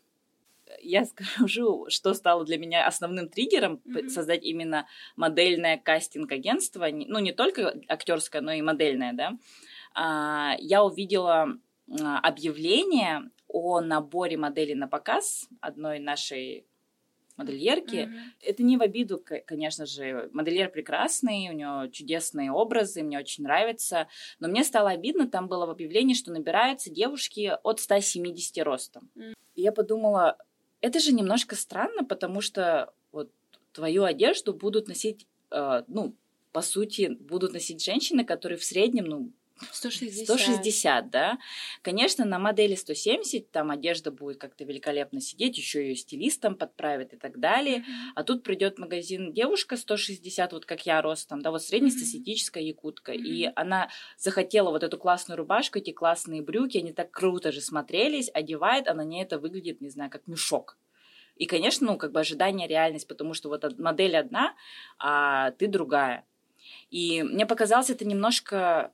[0.80, 1.06] я
[1.38, 4.10] скажу, что стало для меня основным триггером mm-hmm.
[4.10, 9.38] создать именно модельное кастинг-агентство, ну не только актерское, но и модельное, да.
[9.96, 11.58] А, я увидела
[11.90, 16.66] объявление о наборе моделей на показ одной нашей
[17.38, 17.96] модельерки.
[17.96, 18.20] Mm-hmm.
[18.42, 20.30] Это не в обиду, конечно же.
[20.34, 24.08] Модельер прекрасный, у него чудесные образы, мне очень нравится.
[24.40, 29.10] Но мне стало обидно, там было в объявлении, что набираются девушки от 170 ростом.
[29.16, 29.34] Mm-hmm.
[29.56, 30.38] И я подумала,
[30.82, 33.32] это же немножко странно, потому что вот
[33.72, 36.16] твою одежду будут носить, э, ну,
[36.52, 39.32] по сути, будут носить женщины, которые в среднем, ну,
[39.72, 40.26] 160.
[40.26, 41.38] 160, да.
[41.82, 47.18] Конечно, на модели 170 там одежда будет как-то великолепно сидеть, еще ее стилистом подправят и
[47.18, 47.80] так далее.
[47.80, 48.12] Mm-hmm.
[48.16, 53.14] А тут придет магазин девушка 160, вот как я ростом, да, вот среднестатистическая якутка.
[53.14, 53.24] Mm-hmm.
[53.24, 58.30] И она захотела вот эту классную рубашку, эти классные брюки, они так круто же смотрелись,
[58.34, 60.78] одевает, а на ней это выглядит, не знаю, как мешок.
[61.36, 64.56] И, конечно, ну, как бы ожидание реальность, потому что вот модель одна,
[65.00, 66.26] а ты другая.
[66.92, 68.92] И мне показалось это немножко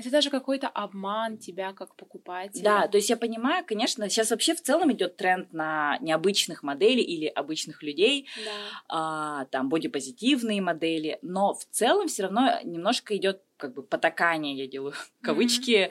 [0.00, 2.62] Это даже какой-то обман тебя как покупателя.
[2.62, 7.02] Да, то есть я понимаю, конечно, сейчас вообще в целом идет тренд на необычных моделей
[7.02, 8.50] или обычных людей, Да.
[8.88, 14.66] а, там бодипозитивные модели, но в целом все равно немножко идет как бы потакание, я
[14.66, 15.90] делаю кавычки,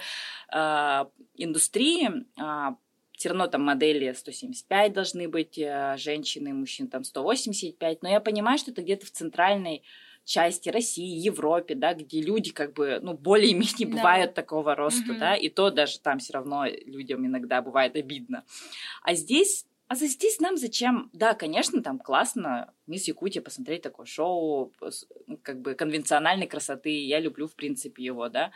[0.51, 2.09] а, индустрии.
[2.39, 2.75] а,
[3.17, 8.57] все равно там модели 175 должны быть, а, женщины, мужчин там 185, но я понимаю,
[8.57, 9.83] что это где-то в центральной
[10.29, 13.97] части России, Европе, да, где люди как бы, ну, более-менее Да.
[13.97, 15.17] бывают такого роста, Мгм.
[15.19, 18.45] да, и то даже там все равно людям иногда бывает обидно.
[19.01, 21.09] А здесь, а за здесь нам зачем?
[21.13, 24.71] Да, конечно, там классно Мисс Якутия посмотреть такое шоу,
[25.25, 28.51] ну, как бы конвенциональной красоты, я люблю, в принципе, его, да.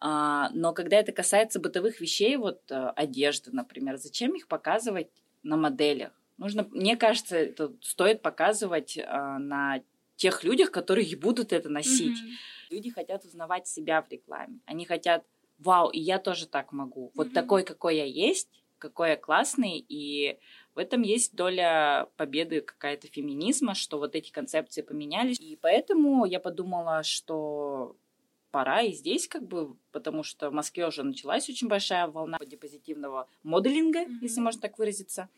[0.00, 5.08] А, но когда это касается бытовых вещей, вот э, одежды, например, зачем их показывать
[5.42, 6.12] на моделях?
[6.36, 9.80] Нужно, мне кажется, это стоит показывать а, на
[10.18, 12.20] тех людях, которые будут это носить.
[12.20, 12.32] Мгм.
[12.70, 14.60] Люди хотят узнавать себя в рекламе.
[14.66, 15.24] Они хотят,
[15.58, 17.10] вау, и я тоже так могу.
[17.14, 17.34] Вот Мгм.
[17.34, 20.38] такой, какой я есть, какой я классный, и
[20.74, 25.40] в этом есть доля победы какая-то феминизма, что вот эти концепции поменялись.
[25.40, 27.96] И поэтому я подумала, что
[28.50, 33.28] пора и здесь как бы, потому что в Москве уже началась очень большая волна позитивного
[33.42, 34.18] моделинга, Мгм.
[34.22, 35.28] если можно так выразиться.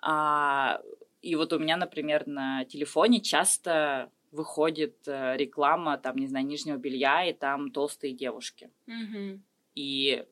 [0.00, 0.80] А,
[1.22, 6.76] и вот у меня, например, на телефоне часто выходит э, реклама, там, не знаю, нижнего
[6.76, 8.70] белья, и там толстые девушки.
[8.86, 9.42] Мгм.
[9.74, 10.24] И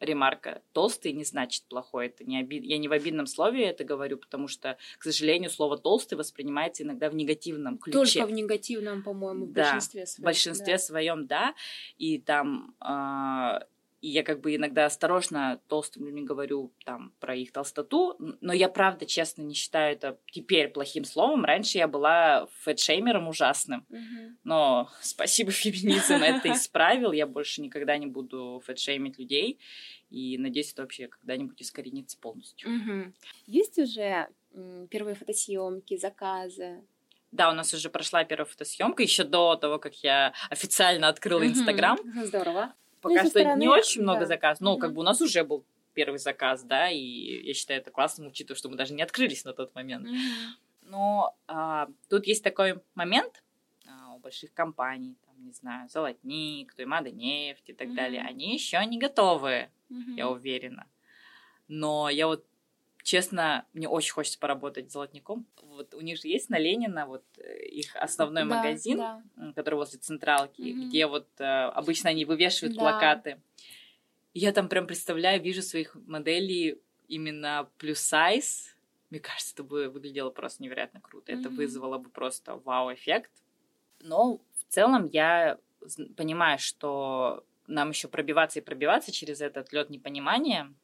[0.00, 2.06] ремарка толстый не значит плохой.
[2.06, 5.78] Это не оби- Я не в обидном слове это говорю, потому что, к сожалению, слово
[5.78, 8.20] толстый воспринимается иногда в негативном ключе.
[8.20, 10.24] Только в негативном, по-моему, в Да, большинстве В своем.
[10.24, 10.78] большинстве да.
[10.78, 11.54] своем, да.
[11.96, 13.64] И там а,
[14.04, 18.68] и я как бы иногда осторожно толстым людям говорю там про их толстоту, но я
[18.68, 21.46] правда, честно, не считаю это теперь плохим словом.
[21.46, 23.86] Раньше я была фэтшеймером ужасным.
[23.88, 24.36] Мгм.
[24.44, 27.12] Но спасибо, феминизм это исправил.
[27.12, 29.58] Я больше никогда не буду фэтшеймить людей.
[30.10, 32.68] И надеюсь, это вообще когда-нибудь искоренится полностью.
[32.68, 33.14] Мгм.
[33.46, 34.28] Есть уже
[34.90, 36.82] первые фотосъемки, заказы?
[37.32, 41.46] Да, у нас уже прошла первая фотосъемка еще до того, как я официально открыла.
[41.46, 41.98] Инстаграм.
[42.22, 42.74] Здорово.
[43.04, 44.26] Пока со что стороны, не очень много да.
[44.26, 44.60] заказов.
[44.62, 44.80] Но Мгм.
[44.80, 46.98] как бы у нас уже был первый заказ, да, и
[47.46, 50.08] я считаю это классным, учитывая, что мы даже не открылись на тот момент.
[50.08, 50.56] Мгм.
[50.82, 53.44] Но а, тут есть такой момент
[53.86, 57.96] а, у больших компаний, там, не знаю, Золотник, Туймада нефть и так Мгм.
[57.96, 60.16] далее, они еще не готовы, Мгм.
[60.16, 60.86] я уверена.
[61.68, 62.44] Но я вот
[63.04, 65.46] честно, мне очень хочется поработать с Золотником.
[65.62, 69.22] Вот у них же есть на Ленина вот э, их основной Да, магазин, да.
[69.54, 70.88] который возле централки, Мгм.
[70.88, 72.80] где вот э, обычно они вывешивают Да.
[72.80, 73.40] плакаты.
[74.32, 78.74] И Я там прям представляю, вижу своих моделей именно плюс сайз.
[79.10, 81.30] Мне кажется, это бы выглядело просто невероятно круто.
[81.30, 81.56] Это Мгм.
[81.58, 83.30] вызвало бы просто вау-эффект.
[84.00, 85.58] Но в целом я
[86.16, 90.74] понимаю, что нам еще пробиваться и пробиваться через этот лед непонимания.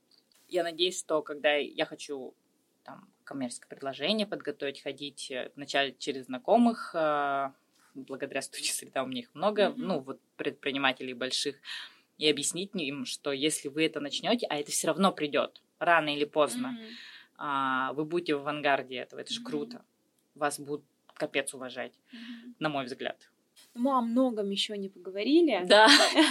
[0.50, 2.34] Я надеюсь, что когда я хочу
[2.82, 7.52] там коммерческое предложение подготовить, ходить э, вначале через знакомых, э,
[7.94, 9.86] благодаря студии среда у меня их много, Мгм.
[9.86, 11.56] ну вот предпринимателей больших,
[12.18, 16.24] и объяснить им, что если вы это начнете, а это все равно придет рано или
[16.24, 16.76] поздно,
[17.36, 19.46] а, вы будете в авангарде этого, это же Мгм.
[19.50, 19.84] круто,
[20.34, 20.84] вас будут
[21.14, 22.56] капец уважать, Мгм.
[22.58, 23.30] на мой взгляд.
[23.74, 25.62] Мы о многом еще не поговорили.
[25.64, 25.88] Да.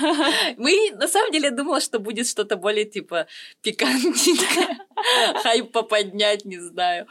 [0.58, 3.28] Мы, на самом деле, думала, что будет что-то более, типа,
[3.62, 4.78] пикантненькое.
[5.44, 7.08] Хайп поподнять, не знаю.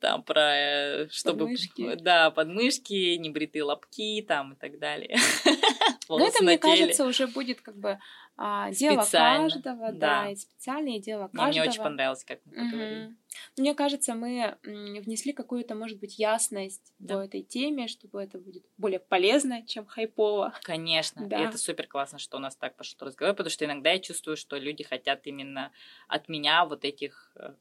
[0.00, 1.40] Там про, э, чтобы...
[1.40, 1.94] Подмышки.
[1.96, 5.16] Да, подмышки, небритые лобки там и так далее.
[6.08, 6.58] Но это, мне теле.
[6.58, 7.98] кажется, уже будет как бы
[8.42, 10.22] а, дело Специально, каждого, да.
[10.24, 11.60] да, и специальное дело Мне, каждого.
[11.60, 13.04] мне очень понравилось, как мы поговорили.
[13.04, 13.16] Мгм.
[13.58, 17.16] Мне кажется, мы внесли какую-то, может быть, ясность Да.
[17.16, 20.54] по этой теме, чтобы это будет более полезно, чем хайпово.
[20.62, 21.38] Конечно, Да.
[21.38, 24.36] и это супер классно, что у нас так пошел разговор, потому что иногда я чувствую,
[24.38, 25.70] что люди хотят именно
[26.08, 27.54] от меня вот этих э,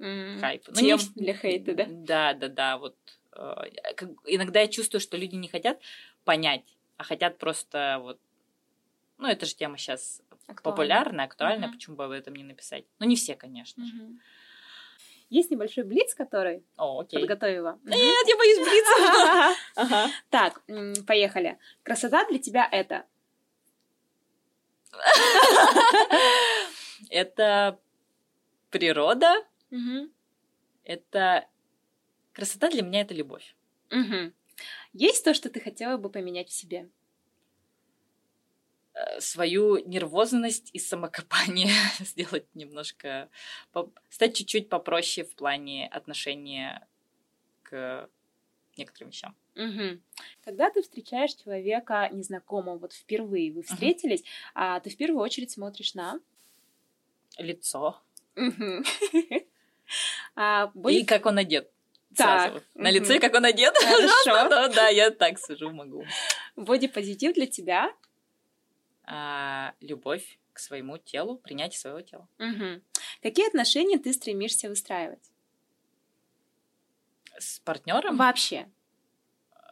[0.00, 0.64] М, хайп.
[0.68, 1.84] Ну, Тем не- для хейта, да?
[1.88, 2.78] Да, да, да.
[2.78, 2.96] Вот
[3.36, 3.54] э,
[3.96, 5.78] как- иногда я чувствую, что люди не хотят
[6.24, 6.64] понять,
[6.96, 8.18] а хотят просто вот.
[9.18, 10.62] Ну, это же тема сейчас Актуально.
[10.62, 11.76] популярная, актуальная, Мгм.
[11.76, 12.84] почему бы об этом не написать?
[12.98, 13.94] Ну, не все, конечно же.
[13.94, 14.20] Мгм.
[15.28, 17.20] Есть небольшой блиц, который О, окей.
[17.20, 17.78] подготовила.
[17.84, 19.56] Нет, я боюсь блица.
[20.30, 20.62] Так,
[21.06, 21.58] поехали.
[21.82, 23.04] Красота для тебя это?
[27.10, 27.78] Это
[28.70, 29.32] природа,
[29.70, 30.12] Мгм.
[30.84, 31.46] это
[32.32, 33.54] красота для меня это любовь.
[33.90, 34.32] Мгм.
[34.92, 36.88] Есть то, что ты хотела бы поменять в себе?
[38.92, 41.68] Э, свою нервозность и самокопание
[42.00, 43.28] сделать немножко,
[44.08, 46.86] стать чуть-чуть попроще в плане отношения
[47.62, 48.08] к
[48.76, 49.36] некоторым вещам.
[49.54, 50.00] Угу.
[50.44, 54.28] Когда ты встречаешь человека незнакомого, вот впервые вы встретились, угу.
[54.54, 56.20] а ты в первую очередь смотришь на
[57.38, 58.00] лицо.
[60.36, 60.70] А.
[60.88, 61.70] И как он одет.
[62.16, 62.52] Так.
[62.52, 62.64] Сразу.
[62.74, 63.74] На лице, как он одет.
[63.80, 64.48] Хорошо.
[64.48, 66.04] да, да, я так сижу, могу.
[66.56, 67.92] Бодипозитив для тебя?
[69.04, 72.28] А, любовь к своему телу, принятие своего тела.
[72.38, 72.82] Угу.
[73.22, 75.30] Какие отношения ты стремишься выстраивать?
[77.38, 78.16] С партнером?
[78.16, 78.68] Вообще.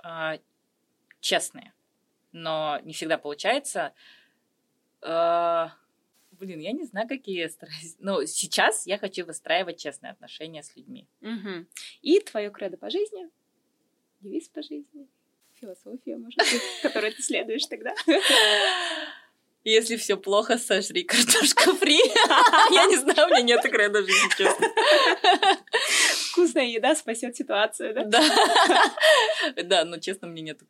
[0.02, 0.38] А,
[1.20, 1.72] честные.
[2.32, 3.92] Но не всегда получается.
[5.02, 5.72] А,
[6.38, 7.96] блин, я не знаю, какие я стараюсь.
[7.98, 11.06] Но сейчас я хочу выстраивать честные отношения с людьми.
[11.20, 11.66] Угу.
[12.02, 13.28] И твое кредо по жизни?
[14.20, 15.08] Девиз по жизни?
[15.54, 17.94] Философия, может быть, которой ты следуешь тогда?
[19.64, 21.98] Если все плохо, сожри картошку фри.
[22.70, 24.66] Я не знаю, у меня нет кредо жизни, честно.
[26.30, 28.04] Вкусная еда спасет ситуацию, да?
[28.04, 29.62] Да.
[29.64, 30.60] Да, но честно, мне нет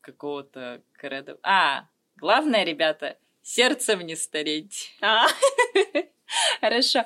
[0.00, 1.38] какого-то кредо.
[1.42, 3.18] А, главное, ребята,
[3.48, 4.94] сердцем не стареть.
[5.00, 5.26] А,
[6.60, 7.04] хорошо.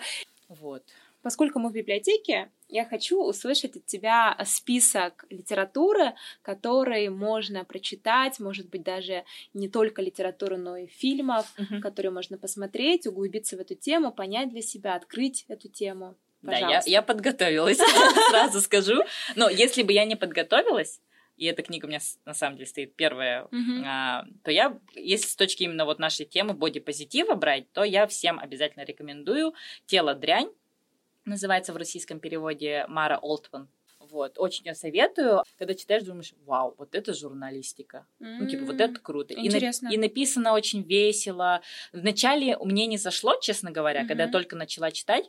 [0.48, 0.82] Вот.
[1.22, 8.68] Поскольку мы в библиотеке, я хочу услышать от тебя список литературы, который можно прочитать, может
[8.70, 9.24] быть, даже
[9.54, 11.78] не только литературы, но и фильмов, uh-huh.
[11.78, 16.16] которые можно посмотреть, углубиться в эту тему, понять для себя, открыть эту тему.
[16.44, 16.66] Пожалуйста.
[16.66, 17.78] Да, я, я подготовилась,
[18.30, 19.04] сразу скажу.
[19.36, 21.00] Но если бы я не подготовилась,
[21.42, 23.82] и эта книга у меня на самом деле стоит первая, mm-hmm.
[23.84, 28.38] а, то я, если с точки именно вот нашей темы бодипозитива брать, то я всем
[28.38, 29.52] обязательно рекомендую
[29.86, 30.50] «Тело дрянь»,
[31.24, 33.68] называется в российском переводе Мара Олтман.
[33.98, 35.42] Вот, очень ее советую.
[35.58, 38.06] Когда читаешь, думаешь, вау, вот это журналистика.
[38.20, 38.36] Mm-hmm.
[38.38, 39.34] Ну, типа, вот это круто.
[39.34, 39.88] Интересно.
[39.88, 41.60] И, на, и написано очень весело.
[41.92, 44.06] Вначале мне не зашло, честно говоря, mm-hmm.
[44.06, 45.28] когда я только начала читать,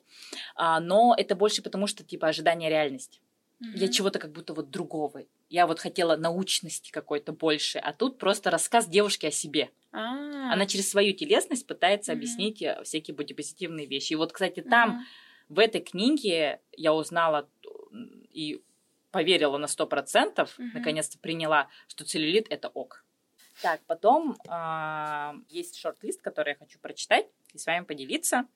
[0.56, 3.20] а, но это больше потому, что, типа, ожидание реальности.
[3.62, 3.78] Mm-hmm.
[3.78, 5.24] Я чего-то как будто вот другого.
[5.50, 9.70] Я вот хотела научности какой-то больше, а тут просто рассказ девушки о себе.
[9.92, 10.54] А-а-а.
[10.54, 12.16] Она через свою телесность пытается mm-hmm.
[12.16, 14.14] объяснить э, всякие бодипозитивные вещи.
[14.14, 15.04] И вот, кстати, там mm-hmm
[15.50, 17.50] в этой книге я узнала
[18.32, 18.62] и
[19.12, 23.06] поверила на сто процентов, mm наконец-то приняла, что целлюлит это ок.
[23.62, 28.48] Так, потом э, есть шорт-лист, который я хочу прочитать и с вами поделиться.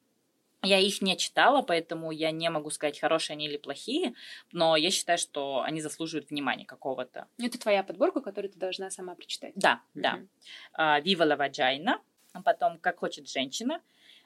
[0.63, 4.13] Я их не читала, поэтому я не могу сказать, хорошие они или плохие,
[4.51, 7.27] но я считаю, что они заслуживают внимания какого-то.
[7.37, 9.53] Это твоя подборка, которую ты должна сама прочитать.
[9.55, 10.27] Да, mm
[10.75, 10.99] да.
[10.99, 12.01] Вива uh, Ваджайна,
[12.43, 13.81] потом «Как хочет женщина»,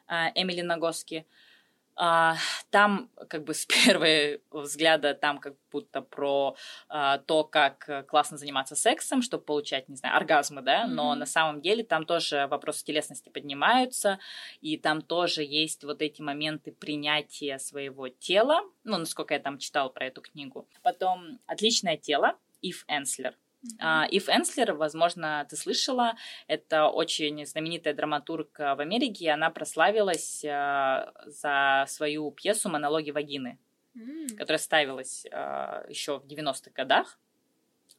[0.08, 1.26] uh, Эмили Нагоски,
[1.96, 2.36] а,
[2.70, 6.56] там как бы с первого взгляда там как будто про
[6.90, 10.94] а, то, как классно заниматься сексом, чтобы получать, не знаю, оргазмы, да, mm-hmm.
[10.94, 14.20] но на самом деле там тоже вопросы телесности поднимаются,
[14.62, 19.90] и там тоже есть вот эти моменты принятия своего тела, ну, насколько я там читала
[19.90, 20.68] про эту книгу.
[20.82, 23.36] Потом «Отличное тело», Ив Энслер.
[23.80, 26.16] Uh, Ив Энслер, возможно, ты слышала,
[26.48, 33.60] это очень знаменитая драматург в Америке, она прославилась uh, за свою пьесу «Монологи вагины»,
[33.96, 34.36] mm.
[34.36, 37.20] которая ставилась uh, еще в 90-х годах.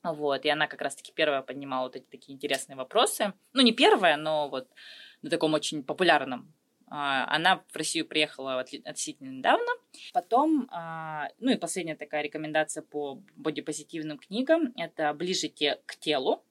[0.03, 3.33] Вот, и она как раз-таки первая поднимала вот эти такие интересные вопросы.
[3.53, 4.69] Ну, не первая, но вот
[5.23, 6.62] на таком очень популярном а,
[6.95, 9.71] она в Россию приехала относительно недавно.
[10.13, 16.45] Потом, а, ну и последняя такая рекомендация по бодипозитивным книгам– это «Ближе те к телу.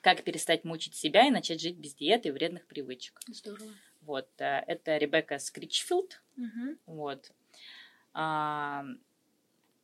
[0.00, 3.20] Как перестать мучить себя и начать жить без диеты и вредных привычек».
[3.28, 3.70] Здорово.
[4.00, 6.20] Вот, э, это Ребекка Скричфилд.
[6.36, 6.76] Угу.
[6.86, 7.30] Вот.
[8.12, 8.84] А,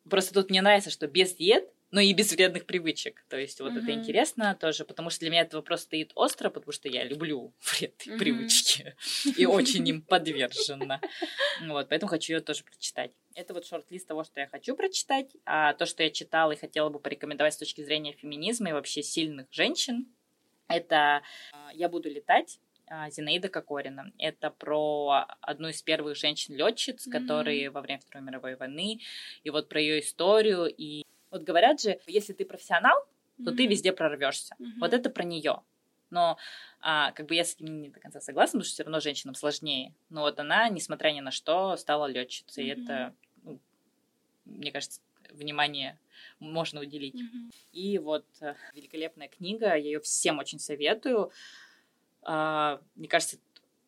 [0.09, 3.25] просто тут мне нравится, что без диет но и без вредных привычек.
[3.31, 3.83] То есть вот mm-hmm.
[3.83, 7.55] это интересно тоже, потому что для меня этот вопрос стоит остро, потому что я люблю
[7.63, 8.19] вредные mm-hmm.
[8.19, 8.95] привычки
[9.39, 11.01] и очень им подвержена.
[11.63, 13.13] Вот, поэтому хочу ее тоже прочитать.
[13.35, 16.91] Это вот шорт-лист того, что я хочу прочитать, а то, что я читала и хотела
[16.91, 20.07] бы порекомендовать с точки зрения феминизма и вообще сильных женщин,
[20.69, 21.23] это
[21.53, 24.13] а, «Я буду летать», а, Зинаида Кокорина.
[24.19, 27.11] Это про одну из первых женщин-летчиц, mm-hmm.
[27.11, 29.01] которые во время Второй мировой войны,
[29.45, 31.07] и вот про ее историю, и
[31.37, 32.97] вот говорят же, если ты профессионал,
[33.45, 33.57] то mm-hmm.
[33.57, 34.55] ты везде прорвешься.
[34.59, 34.81] Mm-hmm.
[34.81, 35.63] Вот это про нее.
[36.11, 36.39] Но
[36.81, 39.35] а, как бы я с этим не до конца согласна, потому что все равно женщинам
[39.35, 39.95] сложнее.
[40.09, 42.65] Но вот она, несмотря ни на что, стала летчицей.
[42.65, 42.79] Mm-hmm.
[42.79, 43.61] И это, ну,
[44.45, 45.99] мне кажется, внимание
[46.39, 47.21] можно уделить.
[47.21, 47.55] Mm-hmm.
[47.73, 51.33] И вот э, великолепная книга, я ее всем очень советую.
[52.23, 53.39] А, мне кажется,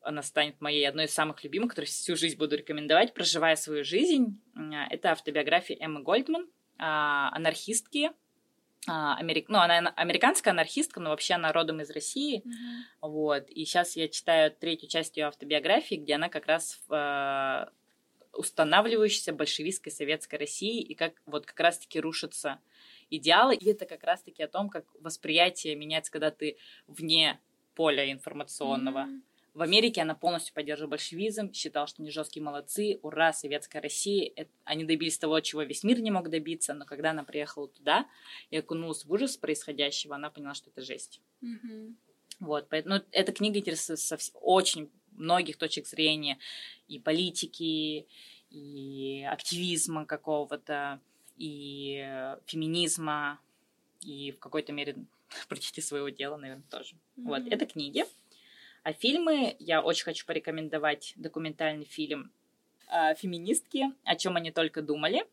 [0.03, 4.41] она станет моей одной из самых любимых, которую всю жизнь буду рекомендовать, проживая свою жизнь.
[4.91, 6.49] Это автобиография Эммы Гольдман
[6.79, 8.13] анархистки.
[8.87, 9.49] А, америк...
[9.49, 12.43] Ну, она американская анархистка, но вообще она родом из России.
[12.43, 13.09] Mm-hmm.
[13.09, 13.51] Вот.
[13.51, 17.71] И сейчас я читаю третью часть ее автобиографии, где она как раз в э,
[18.33, 22.61] устанавливающейся большевистской советской России и как вот как раз-таки рушится
[23.11, 23.57] идеалы.
[23.57, 26.57] И это как раз-таки о том, как восприятие меняется, когда ты
[26.87, 27.41] вне
[27.75, 29.01] поля информационного.
[29.01, 29.23] Mm-hmm.
[29.59, 34.31] В Америке она полностью поддерживала большевизм, считала, что они жесткие молодцы, ура, советская Россия.
[34.37, 38.07] Это, они добились того, чего весь мир не мог добиться, но когда она приехала туда
[38.51, 41.21] и окунулась в ужас происходящего, она поняла, что это жесть.
[41.43, 41.95] Mm-hmm.
[42.39, 46.39] Вот, поэтому ну, эта книга интересует со очень многих точек зрения
[46.87, 48.07] и политики,
[48.51, 51.01] и активизма какого-то,
[51.37, 53.41] и феминизма,
[54.03, 54.95] и в какой-то мере
[55.49, 56.95] прочти своего дела, наверное, тоже.
[56.95, 57.25] Mm-hmm.
[57.25, 58.05] Вот, это книги.
[58.83, 62.31] А фильмы я очень хочу порекомендовать документальный фильм
[62.91, 65.25] э, «Феминистки», о чем они только думали.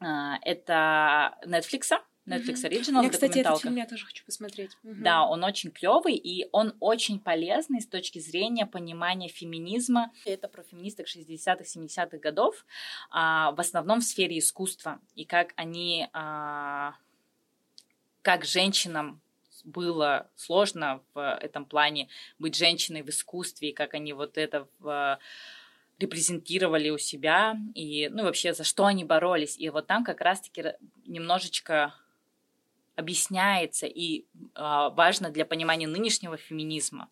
[0.00, 1.90] Э, это Netflix,
[2.26, 3.02] Netflix Original.
[3.02, 4.70] Я, кстати, этот фильм я тоже хочу посмотреть.
[4.84, 4.94] Угу.
[4.98, 10.12] Да, он очень клевый и он очень полезный с точки зрения понимания феминизма.
[10.24, 12.64] Это про феминисток 60-х, 70-х годов,
[13.10, 16.94] а, в основном в сфере искусства и как они, а,
[18.22, 19.20] как женщинам
[19.64, 22.08] было сложно в этом плане
[22.38, 25.18] быть женщиной в искусстве, и как они вот это в
[25.98, 29.56] репрезентировали у себя, и, ну, вообще, за что они боролись.
[29.58, 30.74] И вот там как раз-таки
[31.06, 31.94] немножечко
[32.96, 37.08] объясняется и а, важно для понимания нынешнего феминизма.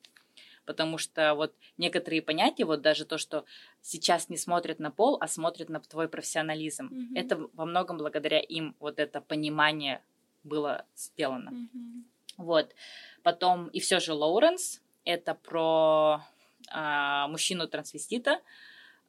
[0.66, 3.44] Потому что вот некоторые понятия, вот даже то, что
[3.80, 7.18] сейчас не смотрят на пол, а смотрят на твой профессионализм, mm-hmm.
[7.18, 10.02] это во многом благодаря им вот это понимание
[10.44, 11.50] было сделано.
[11.50, 12.02] Mm-hmm.
[12.36, 12.74] Вот.
[13.22, 16.22] Потом и все же Лоуренс, это про
[16.68, 18.40] а, мужчину-трансвестита,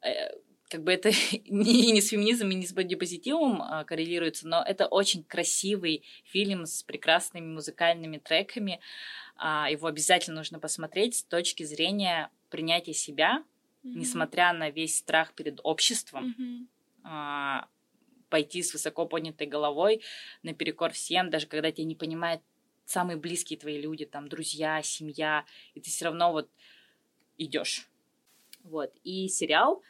[0.02, 0.30] э,
[0.72, 1.10] как бы это
[1.48, 6.66] не, не с феминизмом и не с бодипозитивом а, коррелируется, но это очень красивый фильм
[6.66, 8.80] с прекрасными музыкальными треками.
[9.36, 13.44] А, его обязательно нужно посмотреть с точки зрения принятия себя,
[13.84, 13.92] mm-hmm.
[13.96, 16.34] несмотря на весь страх перед обществом.
[16.38, 16.66] Mm-hmm.
[17.04, 17.68] А,
[18.30, 20.00] пойти с высоко поднятой головой
[20.42, 22.40] наперекор всем, даже когда тебя не понимают
[22.84, 26.50] самые близкие твои люди, там, друзья, семья, и ты все равно вот
[27.38, 27.88] идешь.
[28.64, 28.92] Вот.
[29.04, 29.82] И сериал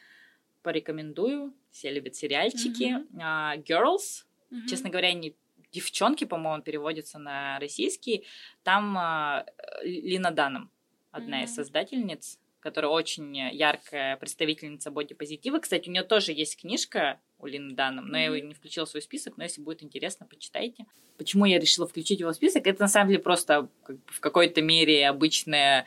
[0.62, 1.54] порекомендую.
[1.70, 2.94] Все любят сериальчики.
[2.94, 3.16] Mm-hmm.
[3.16, 4.24] Uh, Girls.
[4.50, 4.66] Mm-hmm.
[4.68, 5.34] Честно говоря, не
[5.72, 8.26] девчонки, по-моему, переводятся на российский.
[8.62, 9.44] Там uh,
[9.82, 10.70] Лина Даном,
[11.10, 11.44] одна mm-hmm.
[11.44, 15.58] из создательниц, которая очень яркая представительница бодипозитива.
[15.58, 18.20] Кстати, у нее тоже есть книжка у Лины Даном, но mm-hmm.
[18.20, 20.86] я его не включила в свой список, но если будет интересно, почитайте.
[21.18, 22.66] Почему я решила включить его в список?
[22.66, 23.68] Это на самом деле просто
[24.06, 25.86] в какой-то мере обычная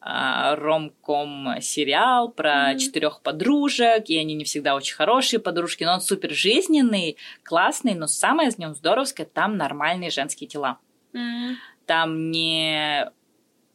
[0.00, 2.78] а, ромком сериал про mm-hmm.
[2.78, 8.06] четырех подружек, и они не всегда очень хорошие подружки, но он супер жизненный, классный, но
[8.06, 10.78] самое из него здоровское, там нормальные женские тела.
[11.14, 11.54] Mm-hmm.
[11.86, 13.10] Там не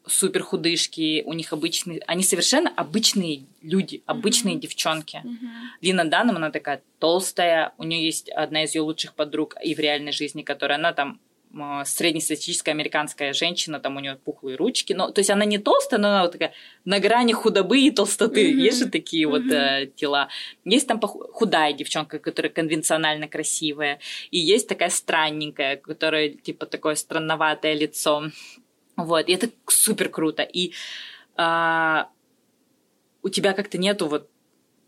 [0.09, 4.59] супер худышки, у них обычные, они совершенно обычные люди, обычные mm-hmm.
[4.59, 5.21] девчонки.
[5.23, 5.47] Mm-hmm.
[5.81, 9.79] Лина Даном, она такая толстая, у нее есть одна из ее лучших подруг и в
[9.79, 11.19] реальной жизни, которая, она там
[11.85, 16.09] среднестатистическая американская женщина, там у нее пухлые ручки, но, то есть она не толстая, но
[16.09, 16.53] она вот такая
[16.85, 18.61] на грани худобы и толстоты, mm-hmm.
[18.61, 19.29] есть же такие mm-hmm.
[19.29, 20.29] вот э, тела.
[20.65, 23.99] Есть там худая девчонка, которая конвенционально красивая,
[24.29, 28.25] и есть такая странненькая, которая типа такое странноватое лицо,
[28.97, 30.73] вот, и это супер круто, и
[31.35, 32.09] а,
[33.21, 34.29] у тебя как-то нету вот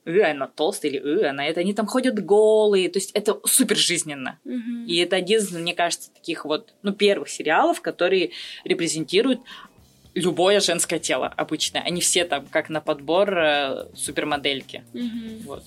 [0.06, 3.78] э, она толстая или э, она это, они там ходят голые, то есть это супер
[3.78, 4.40] жизненно.
[4.46, 4.86] Mm-hmm.
[4.88, 8.32] И это один из, мне кажется, таких вот, ну, первых сериалов, которые
[8.64, 9.42] репрезентируют
[10.16, 11.84] любое женское тело обычное.
[11.84, 14.84] Они все там как на подбор э, супермодельки.
[14.94, 15.44] Mm-hmm.
[15.44, 15.64] Вот.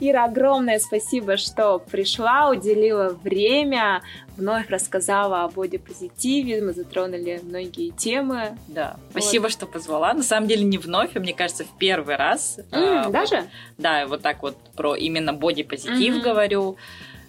[0.00, 4.02] Ира, огромное спасибо, что пришла, уделила время,
[4.36, 8.56] вновь рассказала о бодипозитиве, мы затронули многие темы.
[8.68, 9.22] Да, вот.
[9.22, 10.14] спасибо, что позвала.
[10.14, 12.58] На самом деле не вновь, а мне кажется, в первый раз.
[12.70, 13.36] Mm, а, даже?
[13.36, 16.22] Вот, да, вот так вот про именно бодипозитив mm-hmm.
[16.22, 16.76] говорю.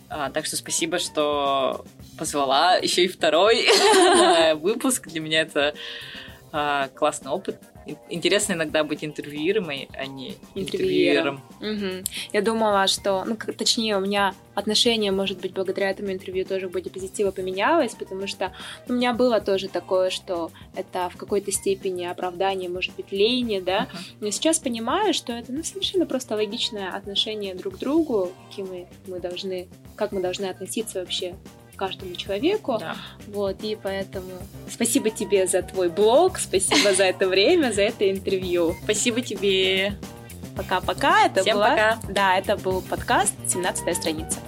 [0.09, 1.85] А, так что спасибо, что
[2.17, 3.67] позвала еще и второй
[4.55, 5.07] выпуск.
[5.07, 5.73] Для меня это
[6.51, 7.57] а, классный опыт
[8.09, 11.41] интересно иногда быть интервьюируемой, а не интервьюером.
[11.59, 12.05] Угу.
[12.33, 16.71] Я думала, что, ну, точнее, у меня отношение, может быть, благодаря этому интервью тоже в
[16.71, 18.53] бодипозитива поменялось, потому что
[18.87, 23.83] у меня было тоже такое, что это в какой-то степени оправдание, может быть, лени, да,
[23.83, 24.15] uh-huh.
[24.21, 28.87] но сейчас понимаю, что это, ну, совершенно просто логичное отношение друг к другу, какие мы,
[29.07, 31.35] мы должны, как мы должны относиться вообще
[31.79, 32.77] каждому человеку.
[32.79, 32.95] Да.
[33.27, 34.31] Вот, и поэтому
[34.69, 38.75] спасибо тебе за твой блог, спасибо за это время, за это интервью.
[38.83, 39.93] Спасибо тебе.
[40.55, 41.25] Пока-пока.
[41.25, 41.69] Это Всем была...
[41.69, 41.99] пока.
[42.09, 44.39] Да, это был подкаст «17 страница».